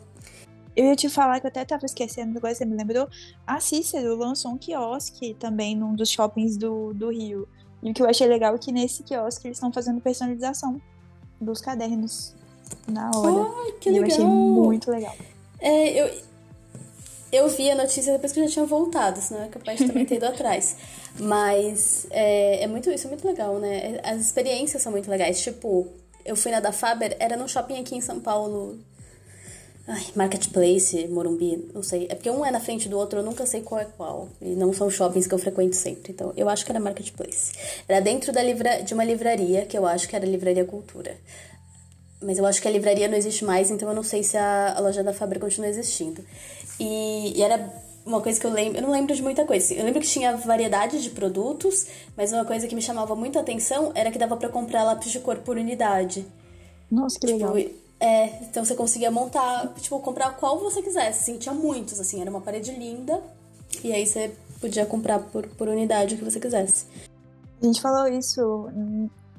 [0.75, 3.09] Eu ia te falar que eu até tava esquecendo, agora você me lembrou.
[3.47, 7.49] A Cícero lançou um quiosque também num dos shoppings do, do Rio.
[7.83, 10.81] E o que eu achei legal é que nesse quiosque eles estão fazendo personalização
[11.41, 12.35] dos cadernos
[12.87, 13.53] na hora.
[13.65, 14.07] Ai, que legal.
[14.07, 15.15] E eu achei muito legal.
[15.67, 16.11] É, eu,
[17.33, 20.07] eu vi a notícia depois que eu já tinha voltado, senão é capaz de também
[20.07, 20.77] ter ido atrás.
[21.19, 23.99] Mas é, é muito, isso é muito legal, né?
[24.05, 25.43] As experiências são muito legais.
[25.43, 25.89] Tipo,
[26.25, 28.79] eu fui na da Faber, era num shopping aqui em São Paulo.
[29.89, 32.07] Ai, Marketplace, Morumbi, não sei.
[32.09, 34.29] É porque um é na frente do outro, eu nunca sei qual é qual.
[34.41, 36.13] E não são shoppings que eu frequento sempre.
[36.13, 37.53] Então, eu acho que era Marketplace.
[37.89, 38.83] Era dentro da livra...
[38.83, 41.17] de uma livraria, que eu acho que era Livraria Cultura.
[42.21, 44.75] Mas eu acho que a livraria não existe mais, então eu não sei se a,
[44.77, 46.25] a loja da Faber continua existindo.
[46.81, 47.71] E, e, era
[48.05, 48.79] uma coisa que eu lembro.
[48.79, 49.75] Eu não lembro de muita coisa.
[49.75, 53.93] Eu lembro que tinha variedade de produtos, mas uma coisa que me chamava muita atenção
[53.95, 56.27] era que dava para comprar lápis de cor por unidade.
[56.91, 57.77] Nossa, que tipo, legal.
[57.99, 61.21] É, então você conseguia montar, tipo, comprar qual você quisesse.
[61.21, 63.23] Assim, tinha muitos, assim, era uma parede linda.
[63.83, 66.87] E aí você podia comprar por, por unidade o que você quisesse.
[67.63, 68.69] A gente falou isso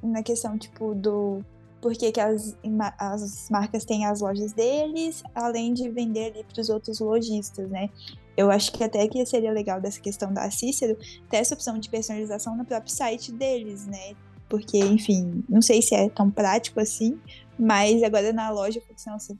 [0.03, 1.43] na questão, tipo, do
[1.81, 2.55] porque que as,
[2.97, 7.89] as marcas têm as lojas deles, além de vender ali para os outros lojistas, né?
[8.35, 10.97] Eu acho que até que seria legal dessa questão da Cícero
[11.29, 14.15] ter essa opção de personalização no próprio site deles, né?
[14.47, 17.19] Porque, enfim, não sei se é tão prático assim,
[17.57, 18.81] mas agora na loja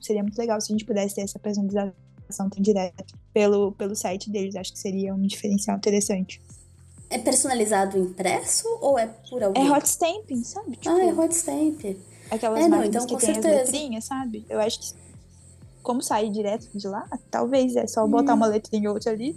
[0.00, 4.30] seria muito legal se a gente pudesse ter essa personalização tão direta pelo, pelo site
[4.30, 4.54] deles.
[4.56, 6.42] Acho que seria um diferencial interessante.
[7.08, 9.66] É personalizado impresso ou é por alguém?
[9.66, 10.72] É hot stamping, sabe?
[10.72, 11.80] Tipo, ah, é hot stamp.
[12.30, 13.62] Aquelas é, não, então, que tem certeza.
[13.62, 14.44] as letrinhas, sabe?
[14.48, 14.98] Eu acho que
[15.82, 18.36] como sair direto de lá, talvez é só botar hum.
[18.36, 19.34] uma letrinha ou outra ali,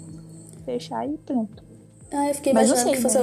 [0.65, 1.63] fechar e pronto.
[2.11, 3.17] Ah, eu fiquei imaginando que fosse.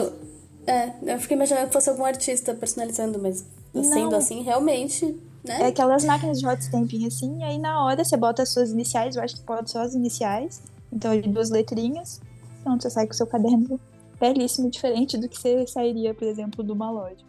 [0.67, 3.83] É, eu fiquei imaginando que fosse algum artista personalizando, mas Não.
[3.83, 5.05] sendo assim, realmente.
[5.45, 5.63] Né?
[5.63, 9.15] É aquelas máquinas de hot stamping assim, aí na hora você bota as suas iniciais,
[9.15, 10.63] eu acho que pode só as iniciais.
[10.93, 12.21] Então, duas letrinhas.
[12.63, 13.79] Pronto, você sai com o seu caderno
[14.19, 17.28] belíssimo, diferente do que você sairia, por exemplo, de uma loja.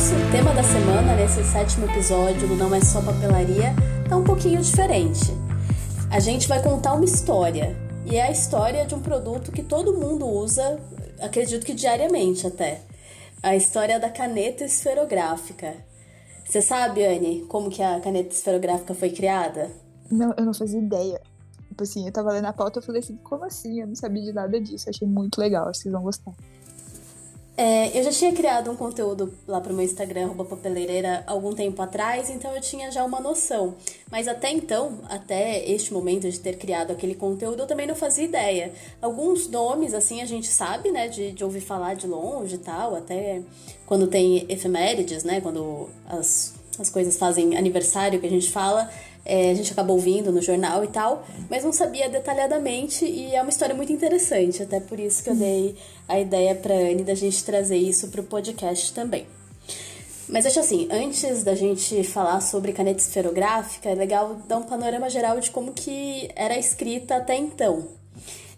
[0.00, 3.74] Nosso tema da semana, nesse sétimo episódio do Não É Só Papelaria,
[4.10, 5.30] é um pouquinho diferente.
[6.10, 9.92] A gente vai contar uma história, e é a história de um produto que todo
[9.92, 10.80] mundo usa,
[11.20, 12.80] acredito que diariamente até.
[13.42, 15.74] A história da caneta esferográfica.
[16.46, 19.70] Você sabe, Anne, como que a caneta esferográfica foi criada?
[20.10, 21.20] Não, eu não fazia ideia.
[21.68, 23.82] Tipo assim, eu tava lendo a pauta e falei assim, como assim?
[23.82, 24.88] Eu não sabia de nada disso.
[24.88, 26.32] achei muito legal, vocês vão gostar.
[27.62, 32.30] É, eu já tinha criado um conteúdo lá pro meu Instagram, papeleireira, algum tempo atrás,
[32.30, 33.74] então eu tinha já uma noção.
[34.10, 38.24] Mas até então, até este momento de ter criado aquele conteúdo, eu também não fazia
[38.24, 38.72] ideia.
[39.02, 42.96] Alguns nomes, assim, a gente sabe, né, de, de ouvir falar de longe e tal,
[42.96, 43.42] até
[43.84, 48.90] quando tem efemérides, né, quando as, as coisas fazem aniversário, que a gente fala,
[49.30, 53.40] é, a gente acabou ouvindo no jornal e tal, mas não sabia detalhadamente e é
[53.40, 55.76] uma história muito interessante, até por isso que eu dei
[56.08, 59.28] a ideia para Anne da gente trazer isso para o podcast também.
[60.28, 65.08] Mas acho assim, antes da gente falar sobre caneta esferográfica, é legal dar um panorama
[65.08, 67.86] geral de como que era escrita até então.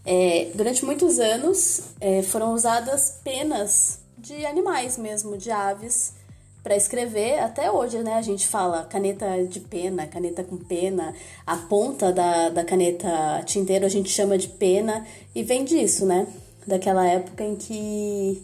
[0.06, 6.14] É, durante muitos anos é, foram usadas penas de animais mesmo, de aves,
[6.62, 8.14] para escrever, até hoje, né?
[8.14, 11.12] A gente fala caneta de pena, caneta com pena,
[11.44, 16.26] a ponta da, da caneta tinteiro a gente chama de pena, e vem disso, né?
[16.66, 18.42] Daquela época em que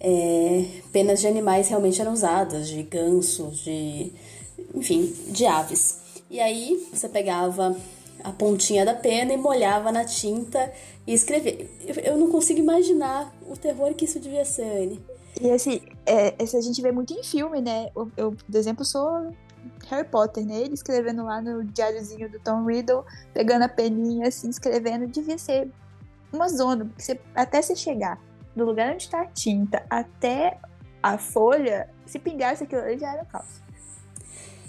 [0.00, 4.12] é, penas de animais realmente eram usadas, de gansos, de.
[4.74, 6.00] enfim, de aves.
[6.28, 7.76] E aí você pegava
[8.24, 10.72] a pontinha da pena e molhava na tinta
[11.06, 11.68] e escrevia.
[12.04, 15.15] Eu não consigo imaginar o terror que isso devia ser, Anne.
[15.40, 17.90] E assim, é, esse a gente vê muito em filme, né?
[17.94, 19.32] Eu, eu, por exemplo, sou
[19.88, 20.60] Harry Potter, né?
[20.60, 25.70] Ele escrevendo lá no diáriozinho do Tom Riddle, pegando a peninha, assim, escrevendo, devia ser
[26.32, 28.20] uma zona, porque você, até você chegar
[28.54, 30.58] do lugar onde está a tinta até
[31.02, 33.60] a folha, se pingasse aquilo ali já era caos.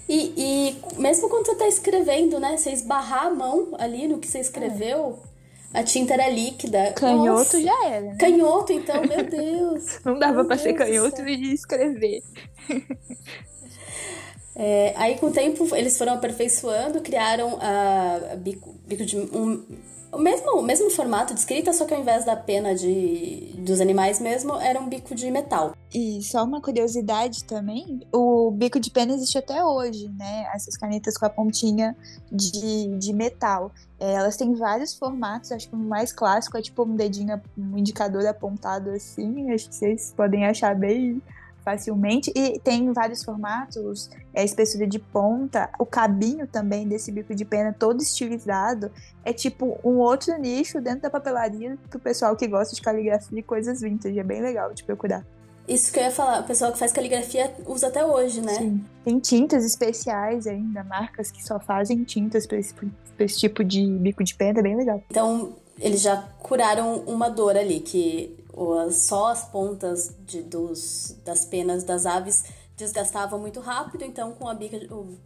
[0.09, 2.55] E, e mesmo quando você está escrevendo, né?
[2.55, 5.36] Você esbarrar a mão ali no que você escreveu, é
[5.73, 6.93] a tinta era líquida.
[6.93, 7.61] Canhoto Nossa.
[7.61, 8.01] já era.
[8.01, 8.17] Né?
[8.19, 9.99] Canhoto, então, meu Deus.
[10.03, 12.21] Não dava para ser canhoto e escrever.
[14.59, 19.15] É, aí, com o tempo, eles foram aperfeiçoando, criaram a, a bico, bico de.
[19.15, 19.63] Um,
[20.11, 23.81] o mesmo, o mesmo formato de escrita, só que ao invés da pena de, dos
[23.81, 25.73] animais mesmo, era um bico de metal.
[25.93, 30.45] E só uma curiosidade também, o bico de pena existe até hoje, né?
[30.53, 31.95] Essas canetas com a pontinha
[32.31, 33.71] de, de metal.
[33.99, 37.77] É, elas têm vários formatos, acho que o mais clássico é tipo um dedinho, um
[37.77, 41.21] indicador apontado assim, acho que vocês podem achar bem
[41.67, 42.31] facilmente.
[42.33, 47.75] E tem vários formatos, é, espessura de ponta, o cabinho também desse bico de pena
[47.77, 48.89] todo estilizado.
[49.25, 53.43] É tipo um outro nicho dentro da papelaria pro pessoal que gosta de caligrafia e
[53.43, 54.17] coisas vintage.
[54.17, 55.25] É bem legal de procurar.
[55.67, 58.53] Isso que eu ia falar, o pessoal que faz caligrafia usa até hoje, né?
[58.53, 58.85] Sim.
[59.03, 63.85] Tem tintas especiais ainda, marcas que só fazem tintas para esse, pra esse tipo de
[63.85, 65.03] bico de pena, é bem legal.
[65.11, 68.33] Então, eles já curaram uma dor ali, que
[68.91, 72.45] só as pontas de, dos, das penas das aves
[72.77, 74.79] desgastavam muito rápido, então com a bica,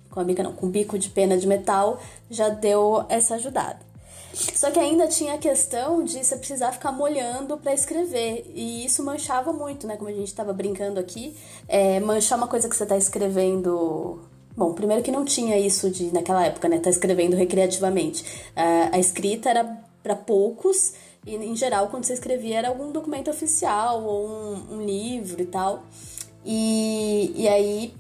[0.10, 3.92] com a bica não, com o bico de pena de metal já deu essa ajudada.
[4.34, 8.50] Só que ainda tinha a questão de você precisar ficar molhando para escrever.
[8.56, 9.98] E isso manchava muito, né?
[9.98, 11.36] Como a gente estava brincando aqui.
[11.68, 14.22] É, manchar uma coisa que você está escrevendo.
[14.56, 16.80] Bom, primeiro que não tinha isso de naquela época, né?
[16.80, 18.24] Tá escrevendo recreativamente.
[18.56, 20.94] a escrita era para poucos
[21.26, 25.46] e, em geral, quando você escrevia era algum documento oficial ou um, um livro e
[25.46, 25.84] tal.
[26.44, 27.94] E, e aí,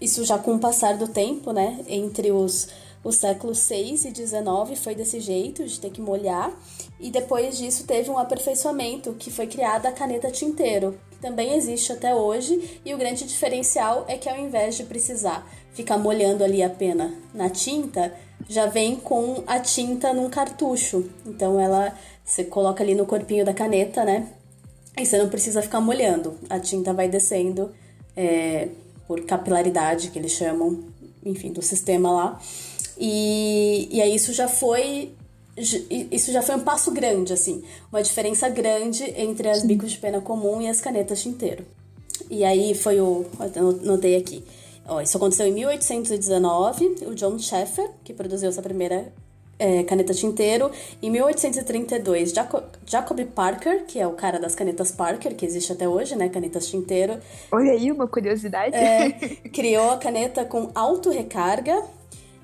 [0.00, 1.84] isso já com o passar do tempo, né?
[1.88, 2.68] Entre os,
[3.02, 6.52] os séculos 6 e 19 foi desse jeito, de ter que molhar.
[7.00, 11.92] E depois disso teve um aperfeiçoamento, que foi criada a caneta tinteiro, que também existe
[11.92, 12.80] até hoje.
[12.84, 17.12] E o grande diferencial é que ao invés de precisar ficar molhando ali a pena
[17.34, 18.14] na tinta,
[18.48, 21.10] já vem com a tinta num cartucho.
[21.26, 21.92] Então ela
[22.26, 24.28] você coloca ali no corpinho da caneta, né?
[24.98, 26.34] E você não precisa ficar molhando.
[26.50, 27.70] A tinta vai descendo
[28.16, 28.68] é,
[29.06, 30.82] por capilaridade, que eles chamam,
[31.24, 32.40] enfim, do sistema lá.
[32.98, 35.12] E, e aí isso já foi
[36.10, 40.20] isso já foi um passo grande, assim, uma diferença grande entre as bicos de pena
[40.20, 41.64] comum e as canetas tinteiro.
[42.28, 43.24] E aí foi o.
[43.82, 44.44] Notei aqui.
[44.86, 47.04] Ó, isso aconteceu em 1819.
[47.06, 49.12] O John Sheffer, que produziu essa primeira
[49.58, 50.70] é, caneta tinteiro.
[51.02, 55.88] Em 1832, Jacob, Jacob Parker, que é o cara das canetas Parker, que existe até
[55.88, 56.28] hoje, né?
[56.28, 57.18] Canetas tinteiro.
[57.50, 58.74] Olha aí, uma curiosidade.
[58.74, 59.10] É,
[59.52, 61.82] criou a caneta com auto-recarga.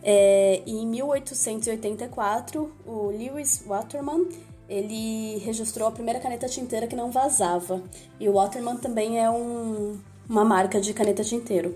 [0.02, 4.26] É, em 1884, o Lewis Waterman
[4.68, 7.82] ele registrou a primeira caneta tinteira que não vazava.
[8.18, 9.98] E o Waterman também é um,
[10.28, 11.74] uma marca de caneta tinteiro,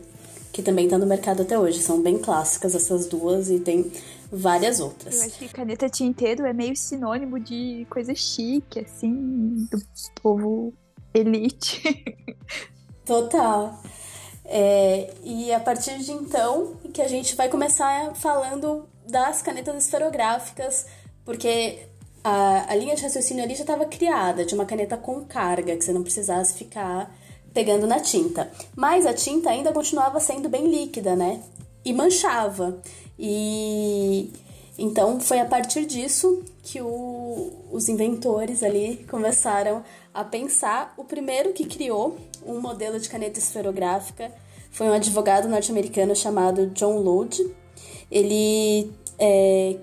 [0.51, 1.81] que também está no mercado até hoje.
[1.81, 3.93] São bem clássicas essas duas e tem
[4.31, 5.21] várias outras.
[5.21, 9.79] Eu acho que caneta tinteiro é meio sinônimo de coisa chique, assim, do
[10.21, 10.73] povo
[11.15, 11.83] elite.
[13.05, 13.81] Total.
[14.45, 20.87] É, e a partir de então que a gente vai começar falando das canetas esferográficas,
[21.25, 21.89] porque
[22.23, 25.85] a, a linha de raciocínio ali já estava criada, de uma caneta com carga, que
[25.85, 27.15] você não precisasse ficar
[27.55, 28.51] pegando na tinta.
[28.77, 31.41] Mas a tinta ainda continuava sendo bem líquida, né?
[31.85, 32.81] E manchava.
[33.19, 34.31] E
[34.79, 40.93] então foi a partir disso que o, os inventores ali começaram a pensar.
[40.97, 44.31] O primeiro que criou um modelo de caneta esferográfica
[44.71, 47.51] foi um advogado norte-americano chamado John Lodge.
[48.11, 49.77] Ele é,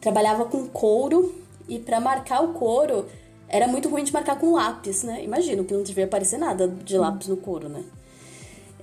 [0.00, 1.34] trabalhava com couro
[1.68, 3.06] e para marcar o couro
[3.48, 5.24] era muito ruim de marcar com lápis, né?
[5.24, 7.82] Imagino que não devia aparecer nada de lápis no couro, né?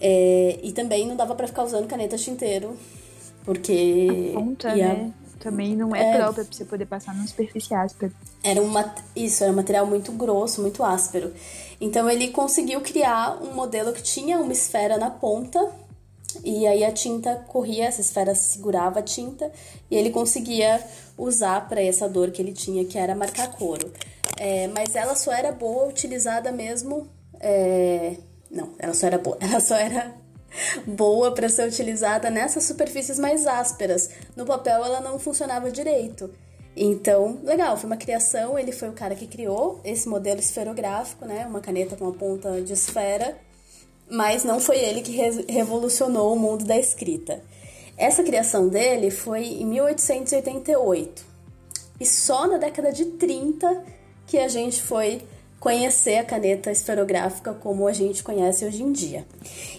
[0.01, 2.75] É, e também não dava para ficar usando caneta tinteiro
[3.47, 4.33] porque.
[4.35, 5.13] A ponta, né?
[5.39, 8.11] Também não é, é própria pra você poder passar numa superfície áspera.
[8.43, 11.31] Era uma, isso, era um material muito grosso, muito áspero.
[11.79, 15.71] Então ele conseguiu criar um modelo que tinha uma esfera na ponta
[16.43, 19.49] e aí a tinta corria, essa esfera segurava a tinta
[19.89, 20.83] e ele conseguia
[21.17, 23.93] usar para essa dor que ele tinha, que era marcar couro.
[24.37, 27.07] É, mas ela só era boa utilizada mesmo.
[27.39, 28.17] É...
[28.51, 29.37] Não, ela só era boa.
[29.41, 30.13] Ela só era
[30.85, 34.09] boa para ser utilizada nessas superfícies mais ásperas.
[34.35, 36.29] No papel ela não funcionava direito.
[36.75, 41.45] Então, legal, foi uma criação, ele foi o cara que criou esse modelo esferográfico, né,
[41.47, 43.35] uma caneta com uma ponta de esfera,
[44.09, 47.41] mas não foi ele que re revolucionou o mundo da escrita.
[47.97, 51.25] Essa criação dele foi em 1888.
[51.99, 53.83] E só na década de 30
[54.27, 55.21] que a gente foi
[55.59, 59.25] conhecer a caneta esferográfica como a gente conhece hoje em dia.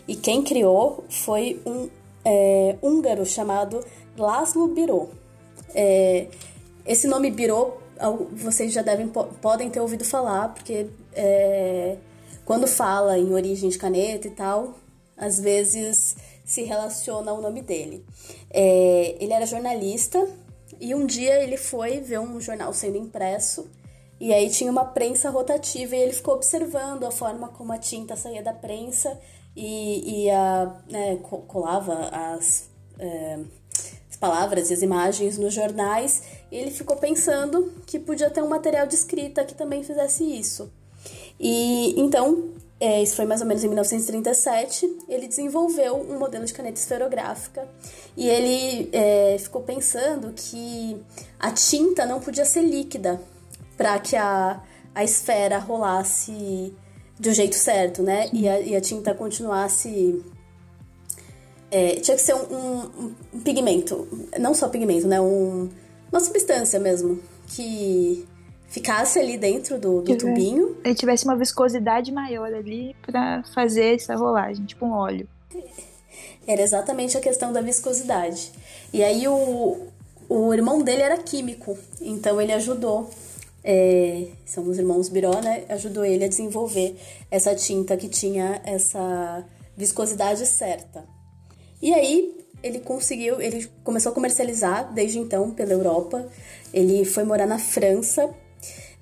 [0.07, 1.89] E quem criou foi um
[2.25, 3.85] é, húngaro chamado
[4.17, 5.11] Laszlo Biro.
[5.75, 6.27] É,
[6.87, 7.75] esse nome Biro
[8.33, 11.97] vocês já devem podem ter ouvido falar, porque é,
[12.45, 14.79] quando fala em origem de caneta e tal,
[15.17, 18.05] às vezes se relaciona ao nome dele.
[18.51, 20.27] É, ele era jornalista
[20.81, 23.69] e um dia ele foi ver um jornal sendo impresso
[24.21, 28.17] e aí tinha uma prensa rotativa e ele ficou observando a forma como a tinta
[28.17, 29.19] saía da prensa
[29.57, 31.17] e, e a, né,
[31.47, 33.39] colava as, é,
[34.11, 36.23] as palavras e as imagens nos jornais.
[36.51, 40.73] E ele ficou pensando que podia ter um material de escrita que também fizesse isso.
[41.39, 46.53] E então, é, isso foi mais ou menos em 1937, ele desenvolveu um modelo de
[46.53, 47.69] caneta esferográfica
[48.17, 51.01] e ele é, ficou pensando que
[51.39, 53.21] a tinta não podia ser líquida,
[53.79, 54.61] para que a,
[54.93, 56.75] a esfera rolasse
[57.19, 58.29] do jeito certo, né?
[58.33, 60.23] E a, e a, tinta continuasse.
[61.71, 64.09] É, tinha que ser um, um, um, pigmento,
[64.39, 65.21] não só pigmento, né?
[65.21, 65.69] Um,
[66.11, 68.27] uma substância mesmo, que
[68.69, 70.77] ficasse ali dentro do, do tubinho.
[70.85, 75.29] E tivesse uma viscosidade maior ali para fazer essa rolagem, tipo um óleo.
[76.47, 78.51] Era exatamente a questão da viscosidade.
[78.93, 79.87] E aí o,
[80.29, 83.11] o irmão dele era químico, então ele ajudou
[83.65, 85.65] é, são os irmãos Biró, né?
[85.69, 86.97] Ajudou ele a desenvolver
[87.31, 89.45] essa tinta que tinha essa
[89.77, 91.05] viscosidade certa.
[91.81, 96.27] E aí ele conseguiu, ele começou a comercializar desde então pela Europa.
[96.73, 98.29] Ele foi morar na França.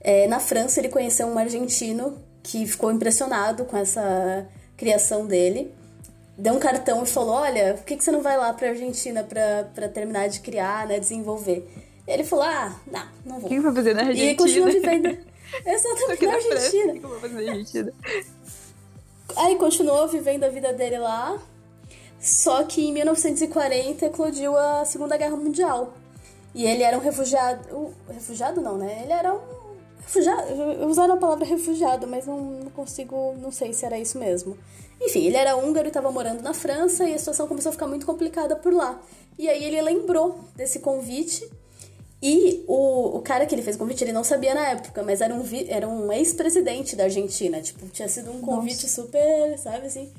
[0.01, 4.47] É, na França ele conheceu um argentino que ficou impressionado com essa
[4.77, 5.73] criação dele.
[6.39, 8.71] Deu um cartão e falou: Olha, por que, que você não vai lá para a
[8.71, 11.67] Argentina para terminar de criar, né, desenvolver?
[12.07, 13.47] Ele falou: ah, não, não vou.
[13.47, 14.31] O que vou fazer na Argentina?
[14.33, 15.07] E continua vivendo.
[15.65, 16.93] Exatamente, na Argentina.
[16.93, 17.93] O que eu vou fazer na Argentina?
[19.37, 21.41] Aí continuou vivendo a vida dele lá.
[22.21, 25.95] Só que em 1940 eclodiu a Segunda Guerra Mundial.
[26.55, 27.95] E ele era um refugiado.
[28.09, 29.03] Refugiado não, né?
[29.03, 29.41] Ele era um.
[30.01, 30.87] Refugiado.
[30.87, 33.35] Usaram a palavra refugiado, mas não, não consigo.
[33.41, 34.57] Não sei se era isso mesmo.
[35.01, 37.87] Enfim, ele era húngaro e estava morando na França e a situação começou a ficar
[37.87, 38.99] muito complicada por lá.
[39.39, 41.47] E aí ele lembrou desse convite
[42.23, 45.21] E o, o cara que ele fez o convite, ele não sabia na época, mas
[45.21, 47.61] era um, era um ex-presidente da Argentina.
[47.61, 49.03] Tipo, tinha sido um convite Nossa.
[49.03, 50.11] super, sabe assim,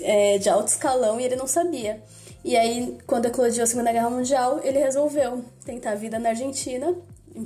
[0.00, 2.00] é, de alto escalão e ele não sabia.
[2.44, 6.94] E aí, quando eclodiu a Segunda Guerra Mundial, ele resolveu tentar a vida na Argentina.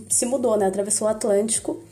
[0.09, 0.67] Se mudou, né?
[0.67, 1.83] Atravessou o Atlântico,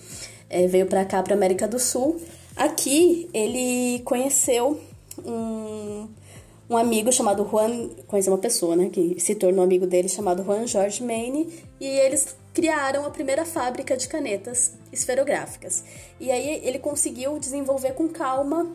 [0.49, 2.21] é, veio para cá, pra América do Sul.
[2.57, 4.81] Aqui, ele conheceu
[5.25, 6.09] um,
[6.69, 10.67] um amigo chamado Juan, conheceu uma pessoa, né, que se tornou amigo dele, chamado Juan
[10.67, 15.85] Jorge Maine, e eles criaram a primeira fábrica de canetas esferográficas.
[16.19, 18.71] E aí ele conseguiu desenvolver com calma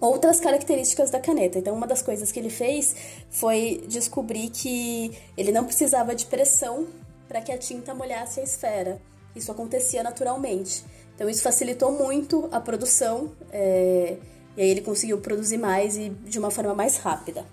[0.00, 1.58] outras características da caneta.
[1.58, 2.96] Então, uma das coisas que ele fez
[3.30, 6.86] foi descobrir que ele não precisava de pressão
[7.28, 9.00] para que a tinta molhasse a esfera.
[9.36, 10.84] Isso acontecia naturalmente.
[11.14, 13.30] Então, isso facilitou muito a produção.
[13.52, 14.16] É
[14.56, 17.44] e aí ele conseguiu produzir mais e de uma forma mais rápida.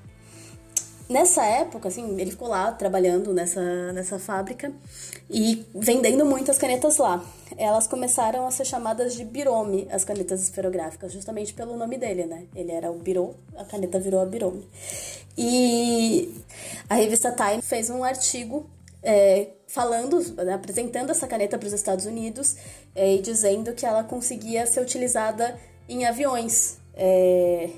[1.12, 4.72] Nessa época, assim, ele ficou lá trabalhando nessa, nessa fábrica
[5.30, 7.22] e vendendo muitas canetas lá.
[7.58, 12.46] Elas começaram a ser chamadas de Birome, as canetas esferográficas, justamente pelo nome dele, né?
[12.56, 14.66] Ele era o Biro, a caneta virou a Birome.
[15.38, 16.34] E
[16.90, 18.70] a revista Time fez um artigo
[19.04, 22.56] é, falando, né, apresentando essa caneta para os Estados Unidos
[22.96, 27.70] é, e dizendo que ela conseguia ser utilizada em aviões, é,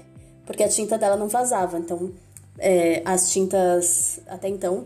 [0.45, 1.79] porque a tinta dela não vazava.
[1.79, 2.11] Então,
[2.59, 4.85] é, as tintas, até então,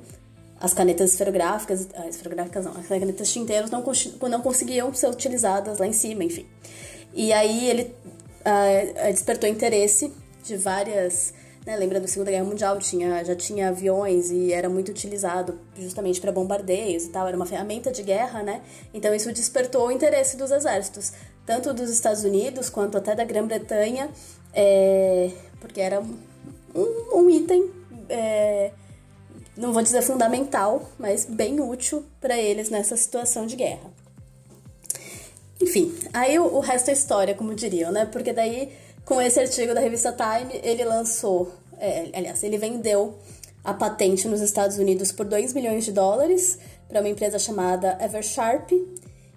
[0.62, 3.84] as canetas esferográficas, ah, esferográficas não, as canetas tinteiras não,
[4.30, 6.46] não conseguiam ser utilizadas lá em cima, enfim.
[7.14, 7.96] E aí ele
[8.46, 10.14] ah, despertou interesse
[10.44, 11.34] de várias.
[11.68, 16.22] Né, lembra da Segunda Guerra Mundial, tinha, já tinha aviões e era muito utilizado justamente
[16.22, 18.62] para bombardeios e tal, era uma ferramenta de guerra, né?
[18.94, 21.12] Então isso despertou o interesse dos exércitos
[21.46, 24.10] tanto dos Estados Unidos quanto até da Grã-Bretanha,
[24.54, 26.16] é, porque era um,
[27.14, 27.70] um item,
[28.08, 28.72] é,
[29.58, 33.92] não vou dizer fundamental, mas bem útil para eles nessa situação de guerra.
[35.62, 38.06] Enfim, aí o, o resto é história, como diriam, né?
[38.06, 38.72] Porque daí,
[39.08, 41.50] com esse artigo da revista Time, ele lançou,
[41.80, 43.18] é, aliás, ele vendeu
[43.64, 48.70] a patente nos Estados Unidos por 2 milhões de dólares para uma empresa chamada Eversharp,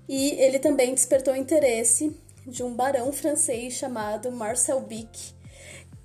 [0.09, 2.13] e ele também despertou interesse
[2.45, 5.35] de um barão francês chamado Marcel Bic,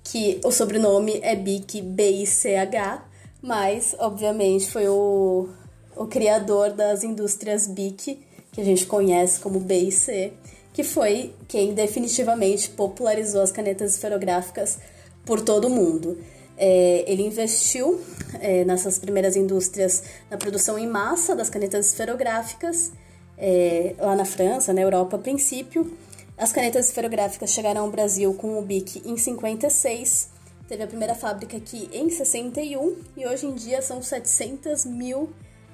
[0.04, 3.04] que o sobrenome é Bic, B-I-C-H,
[3.42, 5.48] mas obviamente foi o,
[5.96, 10.32] o criador das indústrias Bic, que a gente conhece como B e C,
[10.76, 14.78] que foi quem definitivamente popularizou as canetas esferográficas
[15.24, 16.18] por todo o mundo.
[16.54, 17.98] É, ele investiu
[18.42, 22.92] é, nessas primeiras indústrias na produção em massa das canetas esferográficas
[23.38, 25.96] é, lá na França, na Europa a princípio.
[26.36, 30.28] As canetas esferográficas chegaram ao Brasil com o BIC em 56,
[30.68, 35.30] teve a primeira fábrica aqui em 61 e hoje em dia são 700 mil,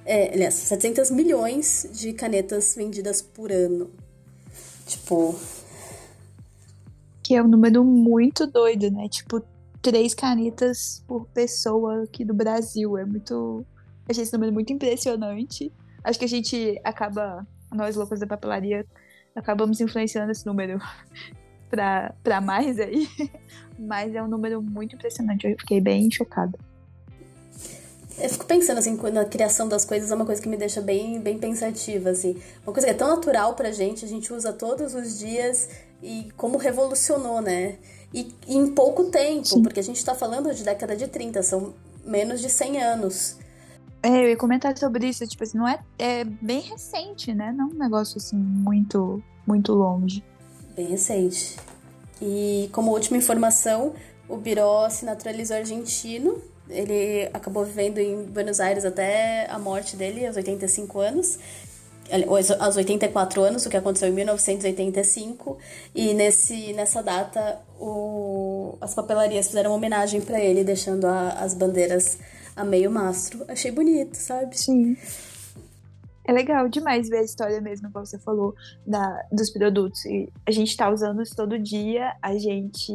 [0.06, 3.90] é, aliás, 700 milhões de canetas vendidas por ano.
[4.92, 5.38] Tipo.
[7.22, 9.08] Que é um número muito doido, né?
[9.08, 9.42] Tipo,
[9.80, 12.98] três canetas por pessoa aqui do Brasil.
[12.98, 13.64] É muito.
[14.08, 15.72] Achei esse número muito impressionante.
[16.04, 18.84] Acho que a gente acaba, nós loucos da papelaria,
[19.34, 20.78] acabamos influenciando esse número
[21.70, 23.08] pra, pra mais aí.
[23.78, 25.46] Mas é um número muito impressionante.
[25.46, 26.58] Eu fiquei bem chocada.
[28.18, 31.20] Eu fico pensando, assim, na criação das coisas é uma coisa que me deixa bem,
[31.20, 32.36] bem pensativa, assim.
[32.64, 35.68] Uma coisa que é tão natural pra gente, a gente usa todos os dias
[36.02, 37.78] e como revolucionou, né?
[38.12, 39.62] E, e em pouco tempo, Sim.
[39.62, 43.36] porque a gente tá falando de década de 30, são menos de 100 anos.
[44.02, 47.52] É, eu ia comentar sobre isso, tipo assim, não é, é bem recente, né?
[47.56, 50.24] Não é um negócio assim muito, muito longe.
[50.74, 51.56] Bem recente.
[52.20, 53.94] E como última informação,
[54.28, 56.36] o Biró se naturalizou argentino.
[56.72, 61.38] Ele acabou vivendo em Buenos Aires até a morte dele, aos 85 anos.
[62.58, 65.58] Aos 84 anos, o que aconteceu em 1985.
[65.94, 71.54] E nesse, nessa data, o, as papelarias fizeram uma homenagem para ele, deixando a, as
[71.54, 72.18] bandeiras
[72.54, 73.44] a meio mastro.
[73.48, 74.58] Achei bonito, sabe?
[74.58, 74.96] Sim.
[76.24, 78.54] É legal demais ver a história mesmo, como você falou,
[78.86, 80.04] da, dos produtos.
[80.04, 82.92] E a gente tá usando isso todo dia, a gente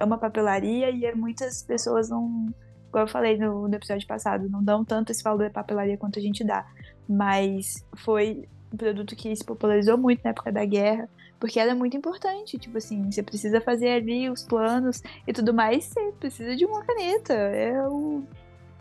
[0.00, 2.46] ama papelaria e muitas pessoas não,
[2.90, 6.18] como eu falei no, no episódio passado, não dão tanto esse valor da papelaria quanto
[6.18, 6.66] a gente dá.
[7.08, 11.08] Mas foi um produto que se popularizou muito na época da guerra,
[11.38, 12.58] porque era muito importante.
[12.58, 16.84] Tipo assim, você precisa fazer ali os planos e tudo mais, você precisa de uma
[16.84, 17.34] caneta.
[17.34, 18.22] É o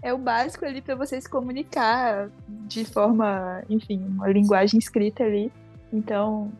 [0.01, 5.51] é o básico ali para você se comunicar de forma, enfim, uma linguagem escrita ali.
[5.91, 6.51] Então,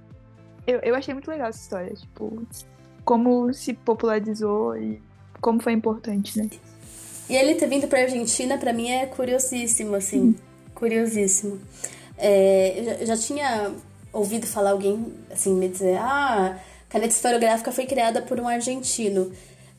[0.66, 2.45] eu, eu achei muito legal essa história, tipo,
[3.06, 5.02] como se popularizou e
[5.39, 6.50] como foi importante, né?
[7.30, 10.36] E ele ter vindo pra Argentina, para mim, é curiosíssimo, assim, hum.
[10.73, 11.59] curiosíssimo.
[12.17, 13.71] É, eu já, já tinha
[14.13, 16.59] ouvido falar alguém assim me dizer: ah,
[16.89, 19.32] caneta esferográfica foi criada por um argentino.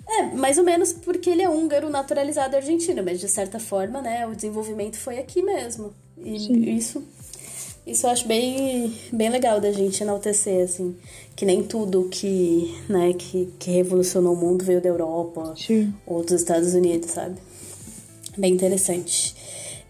[0.06, 4.26] É, mais ou menos porque ele é húngaro naturalizado argentino, mas de certa forma, né,
[4.26, 5.92] o desenvolvimento foi aqui mesmo.
[6.16, 6.62] E Sim.
[6.70, 7.04] isso
[7.90, 10.96] isso eu acho bem, bem legal da gente enaltecer, assim,
[11.34, 15.94] que nem tudo que, né, que, que revolucionou o mundo veio da Europa Sim.
[16.06, 17.36] ou dos Estados Unidos, sabe?
[18.36, 19.34] Bem interessante.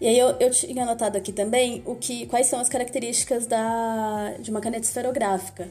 [0.00, 4.34] E aí eu, eu tinha anotado aqui também o que, quais são as características da,
[4.38, 5.68] de uma caneta esferográfica.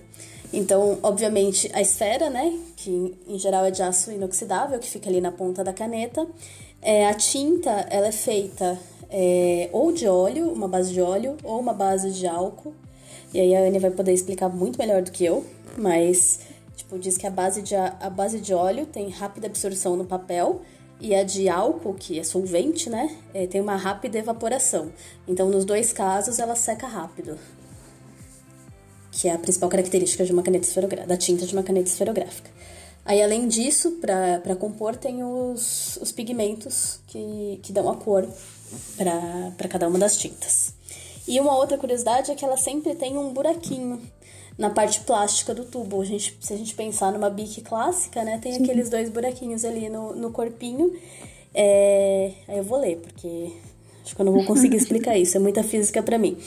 [0.52, 5.22] Então, obviamente, a esfera, né, que em geral é de aço inoxidável, que fica ali
[5.22, 6.28] na ponta da caneta.
[6.82, 8.78] É, a tinta, ela é feita
[9.10, 12.74] é, ou de óleo, uma base de óleo, ou uma base de álcool.
[13.34, 15.46] E aí a Anne vai poder explicar muito melhor do que eu,
[15.78, 16.40] mas
[16.76, 20.62] tipo, diz que a base de, a base de óleo tem rápida absorção no papel
[21.00, 24.92] e a de álcool, que é solvente, né, é, tem uma rápida evaporação.
[25.28, 27.38] Então, nos dois casos, ela seca rápido.
[29.12, 32.50] Que é a principal característica de uma caneta esferográfica, da tinta de uma caneta esferográfica.
[33.06, 38.28] Aí, além disso, para compor, tem os, os pigmentos que, que dão a cor
[38.96, 40.74] para cada uma das tintas.
[41.28, 44.02] E uma outra curiosidade é que ela sempre tem um buraquinho
[44.58, 46.02] na parte plástica do tubo.
[46.02, 48.64] A gente, se a gente pensar numa bique clássica, né, tem Sim.
[48.64, 50.94] aqueles dois buraquinhos ali no, no corpinho.
[51.54, 52.32] É...
[52.48, 53.52] Aí eu vou ler, porque
[54.08, 56.38] acho que eu não vou conseguir explicar isso, é muita física para mim.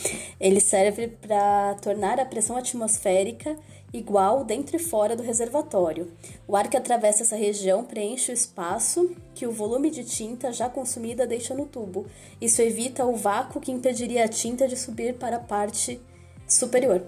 [0.41, 3.55] Ele serve para tornar a pressão atmosférica
[3.93, 6.11] igual dentro e fora do reservatório.
[6.49, 10.69] O ar que atravessa essa região preenche o espaço que o volume de tinta já
[10.69, 12.07] consumida deixa no tubo.
[12.41, 16.01] Isso evita o vácuo que impediria a tinta de subir para a parte
[16.47, 17.03] superior.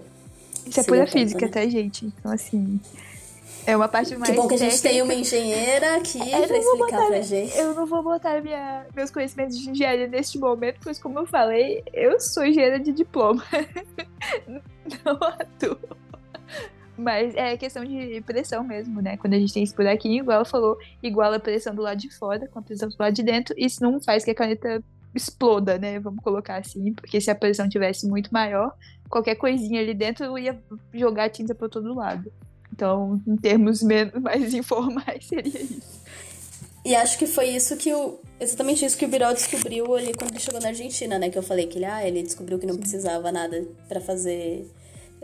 [0.67, 1.51] Isso é pura física, né?
[1.51, 2.05] tá, gente?
[2.05, 2.79] Então, assim.
[3.65, 4.31] É uma parte mais.
[4.31, 4.89] Que bom que a gente técnica.
[4.89, 7.57] tem uma engenheira aqui é, pra explicar botar, pra gente.
[7.57, 11.83] Eu não vou botar minha, meus conhecimentos de engenharia neste momento, pois, como eu falei,
[11.93, 13.43] eu sou engenheira de diploma.
[15.05, 15.77] não atuo.
[16.97, 19.17] Mas é questão de pressão mesmo, né?
[19.17, 22.13] Quando a gente tem esse buraquinho, igual ela falou, iguala a pressão do lado de
[22.13, 23.55] fora com a pressão do lado de dentro.
[23.57, 24.83] Isso não faz que a caneta
[25.15, 25.99] exploda, né?
[25.99, 28.75] Vamos colocar assim, porque se a pressão tivesse muito maior,
[29.09, 30.59] qualquer coisinha ali dentro ia
[30.93, 32.31] jogar tinta para todo lado.
[32.73, 36.03] Então, em termos menos, mais informais, seria isso.
[36.83, 38.19] E acho que foi isso que o.
[38.39, 41.29] Exatamente isso que o Birol descobriu ali quando ele chegou na Argentina, né?
[41.29, 44.67] Que eu falei que ele, ah, ele descobriu que não precisava nada para fazer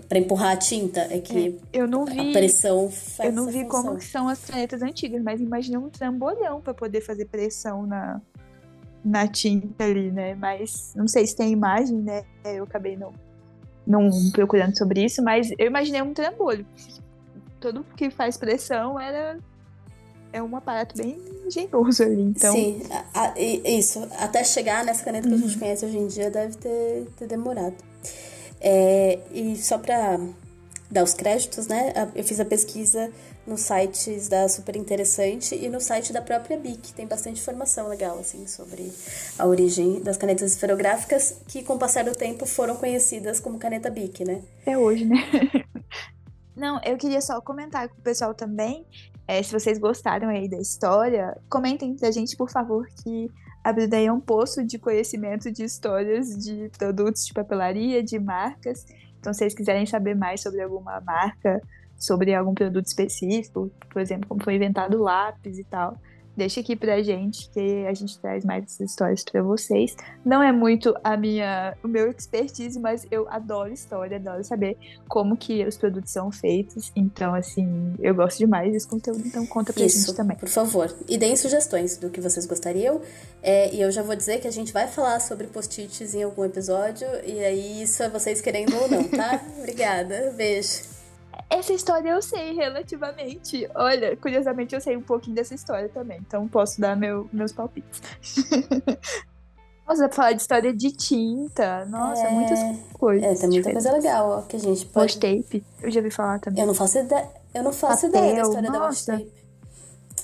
[0.07, 1.01] para empurrar a tinta.
[1.01, 3.83] É que é, eu não vi, a pressão faz Eu não vi função.
[3.83, 8.21] como são as canetas antigas, mas imaginei um trambolhão para poder fazer pressão na,
[9.03, 10.35] na tinta ali, né?
[10.35, 12.23] Mas não sei se tem imagem, né?
[12.45, 13.11] Eu acabei não,
[13.85, 16.65] não procurando sobre isso, mas eu imaginei um trambolho.
[17.59, 19.37] Tudo que faz pressão era
[20.31, 22.53] é um aparato bem engenhoso ali, então...
[22.53, 22.81] Sim,
[23.13, 24.07] a, a, isso.
[24.19, 25.39] Até chegar nessa caneta que uhum.
[25.39, 25.59] a gente uhum.
[25.59, 27.75] conhece hoje em dia deve ter, ter demorado.
[28.61, 30.19] É, e só para
[30.91, 31.93] dar os créditos, né?
[32.15, 33.11] Eu fiz a pesquisa
[33.45, 36.93] nos sites da Super Interessante e no site da própria BIC.
[36.93, 38.91] Tem bastante informação legal, assim, sobre
[39.37, 43.89] a origem das canetas esferográficas, que com o passar do tempo foram conhecidas como caneta
[43.89, 44.41] BIC, né?
[44.65, 45.17] É hoje, né?
[46.59, 48.85] Não, eu queria só comentar com o pessoal também,
[49.25, 53.31] é, se vocês gostaram aí da história, comentem pra gente, por favor, que
[53.63, 58.85] a Brida é um poço de conhecimento de histórias de produtos de papelaria, de marcas.
[59.17, 61.61] Então, se vocês quiserem saber mais sobre alguma marca,
[61.97, 65.97] sobre algum produto específico, por exemplo, como foi inventado o lápis e tal,
[66.39, 69.95] deixa aqui pra gente que a gente traz mais essas histórias para vocês.
[70.25, 74.77] Não é muito a minha, o meu expertise, mas eu adoro história, adoro saber
[75.07, 76.91] como que os produtos são feitos.
[76.95, 80.37] Então, assim, eu gosto demais desse conteúdo, então conta pra Isso, gente também.
[80.37, 80.95] Por favor.
[81.07, 83.01] E deem sugestões do que vocês gostariam.
[83.43, 86.45] É, e eu já vou dizer que a gente vai falar sobre post-its em algum
[86.45, 87.07] episódio.
[87.25, 89.43] E aí, isso é vocês querendo ou não, tá?
[89.59, 90.33] Obrigada.
[90.35, 90.98] Beijo.
[91.49, 93.69] Essa história eu sei relativamente.
[93.75, 98.01] Olha, curiosamente eu sei um pouquinho dessa história também, então posso dar meu, meus palpites.
[99.87, 101.83] Nossa, falar de história de tinta.
[101.85, 102.31] Nossa, é...
[102.31, 102.59] muitas
[102.93, 103.23] coisas.
[103.23, 105.13] É, tem muita coisa legal ó, que a gente pode.
[105.13, 106.61] Wash tape, eu já vi falar também.
[106.61, 108.79] Eu não faço ideia, eu não faço Papel, ideia da história nossa.
[108.79, 109.39] da wash tape.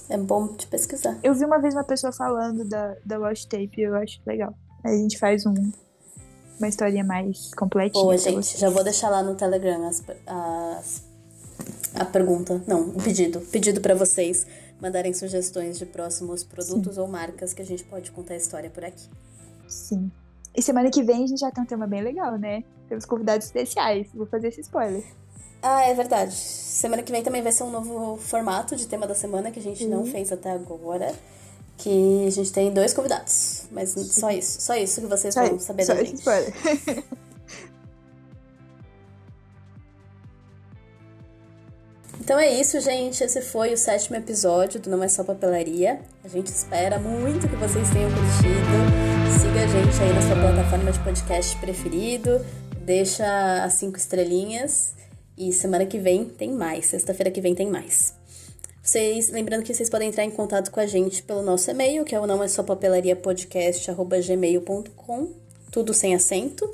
[0.08, 1.18] É bom te pesquisar.
[1.24, 4.54] Eu vi uma vez uma pessoa falando da, da wash tape e eu acho legal.
[4.84, 5.54] Aí a gente faz um,
[6.60, 8.04] uma historinha mais completinha.
[8.04, 8.60] Boa, gente.
[8.60, 11.05] Já vou deixar lá no Telegram as, as
[11.94, 13.40] a pergunta, não, o pedido.
[13.40, 14.46] Pedido para vocês
[14.82, 17.02] mandarem sugestões de próximos produtos Sim.
[17.02, 19.10] ou marcas que a gente pode contar a história por aqui.
[19.68, 20.12] Sim.
[20.56, 22.64] E semana que vem a gente já tem um tema bem legal, né?
[22.88, 24.08] Temos convidados especiais.
[24.14, 25.04] Vou fazer esse spoiler.
[25.62, 26.34] Ah, é verdade.
[26.34, 29.62] Semana que vem também vai ser um novo formato de tema da semana que a
[29.62, 31.14] gente não fez até agora.
[31.78, 33.68] Que a gente tem dois convidados.
[33.72, 34.62] Mas só isso.
[34.62, 36.20] Só isso que vocês só vão saber só da gente.
[36.20, 36.54] Spoiler.
[42.26, 43.24] Então é isso, gente.
[43.24, 46.00] Esse foi o sétimo episódio do Não É Só Papelaria.
[46.24, 48.66] A gente espera muito que vocês tenham curtido.
[49.40, 52.44] Siga a gente aí na sua plataforma de podcast preferido.
[52.80, 54.96] Deixa as cinco estrelinhas.
[55.38, 56.88] E semana que vem tem mais.
[56.88, 58.16] Sexta-feira que vem tem mais.
[58.82, 62.16] Vocês, lembrando que vocês podem entrar em contato com a gente pelo nosso e-mail, que
[62.16, 65.30] é o não é só papelaria podcast@gmail.com,
[65.70, 66.68] tudo sem acento.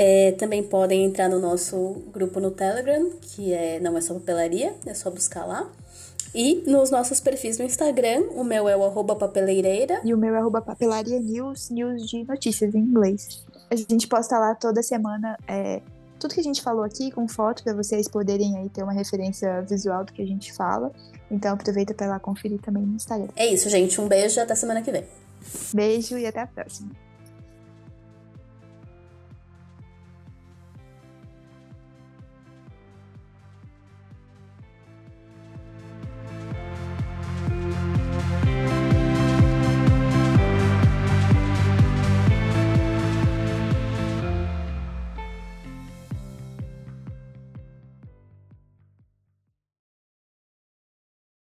[0.00, 4.72] É, também podem entrar no nosso grupo no Telegram, que é não é só papelaria,
[4.86, 5.68] é só buscar lá.
[6.32, 10.00] E nos nossos perfis no Instagram, o meu é o arroba papeleireira.
[10.04, 13.44] E o meu é arroba papelaria news, news de notícias em inglês.
[13.68, 15.82] A gente posta lá toda semana é,
[16.20, 19.62] tudo que a gente falou aqui com foto para vocês poderem aí ter uma referência
[19.62, 20.92] visual do que a gente fala.
[21.28, 23.30] Então aproveita para lá conferir também no Instagram.
[23.34, 24.00] É isso, gente.
[24.00, 25.04] Um beijo e até semana que vem.
[25.74, 27.07] Beijo e até a próxima.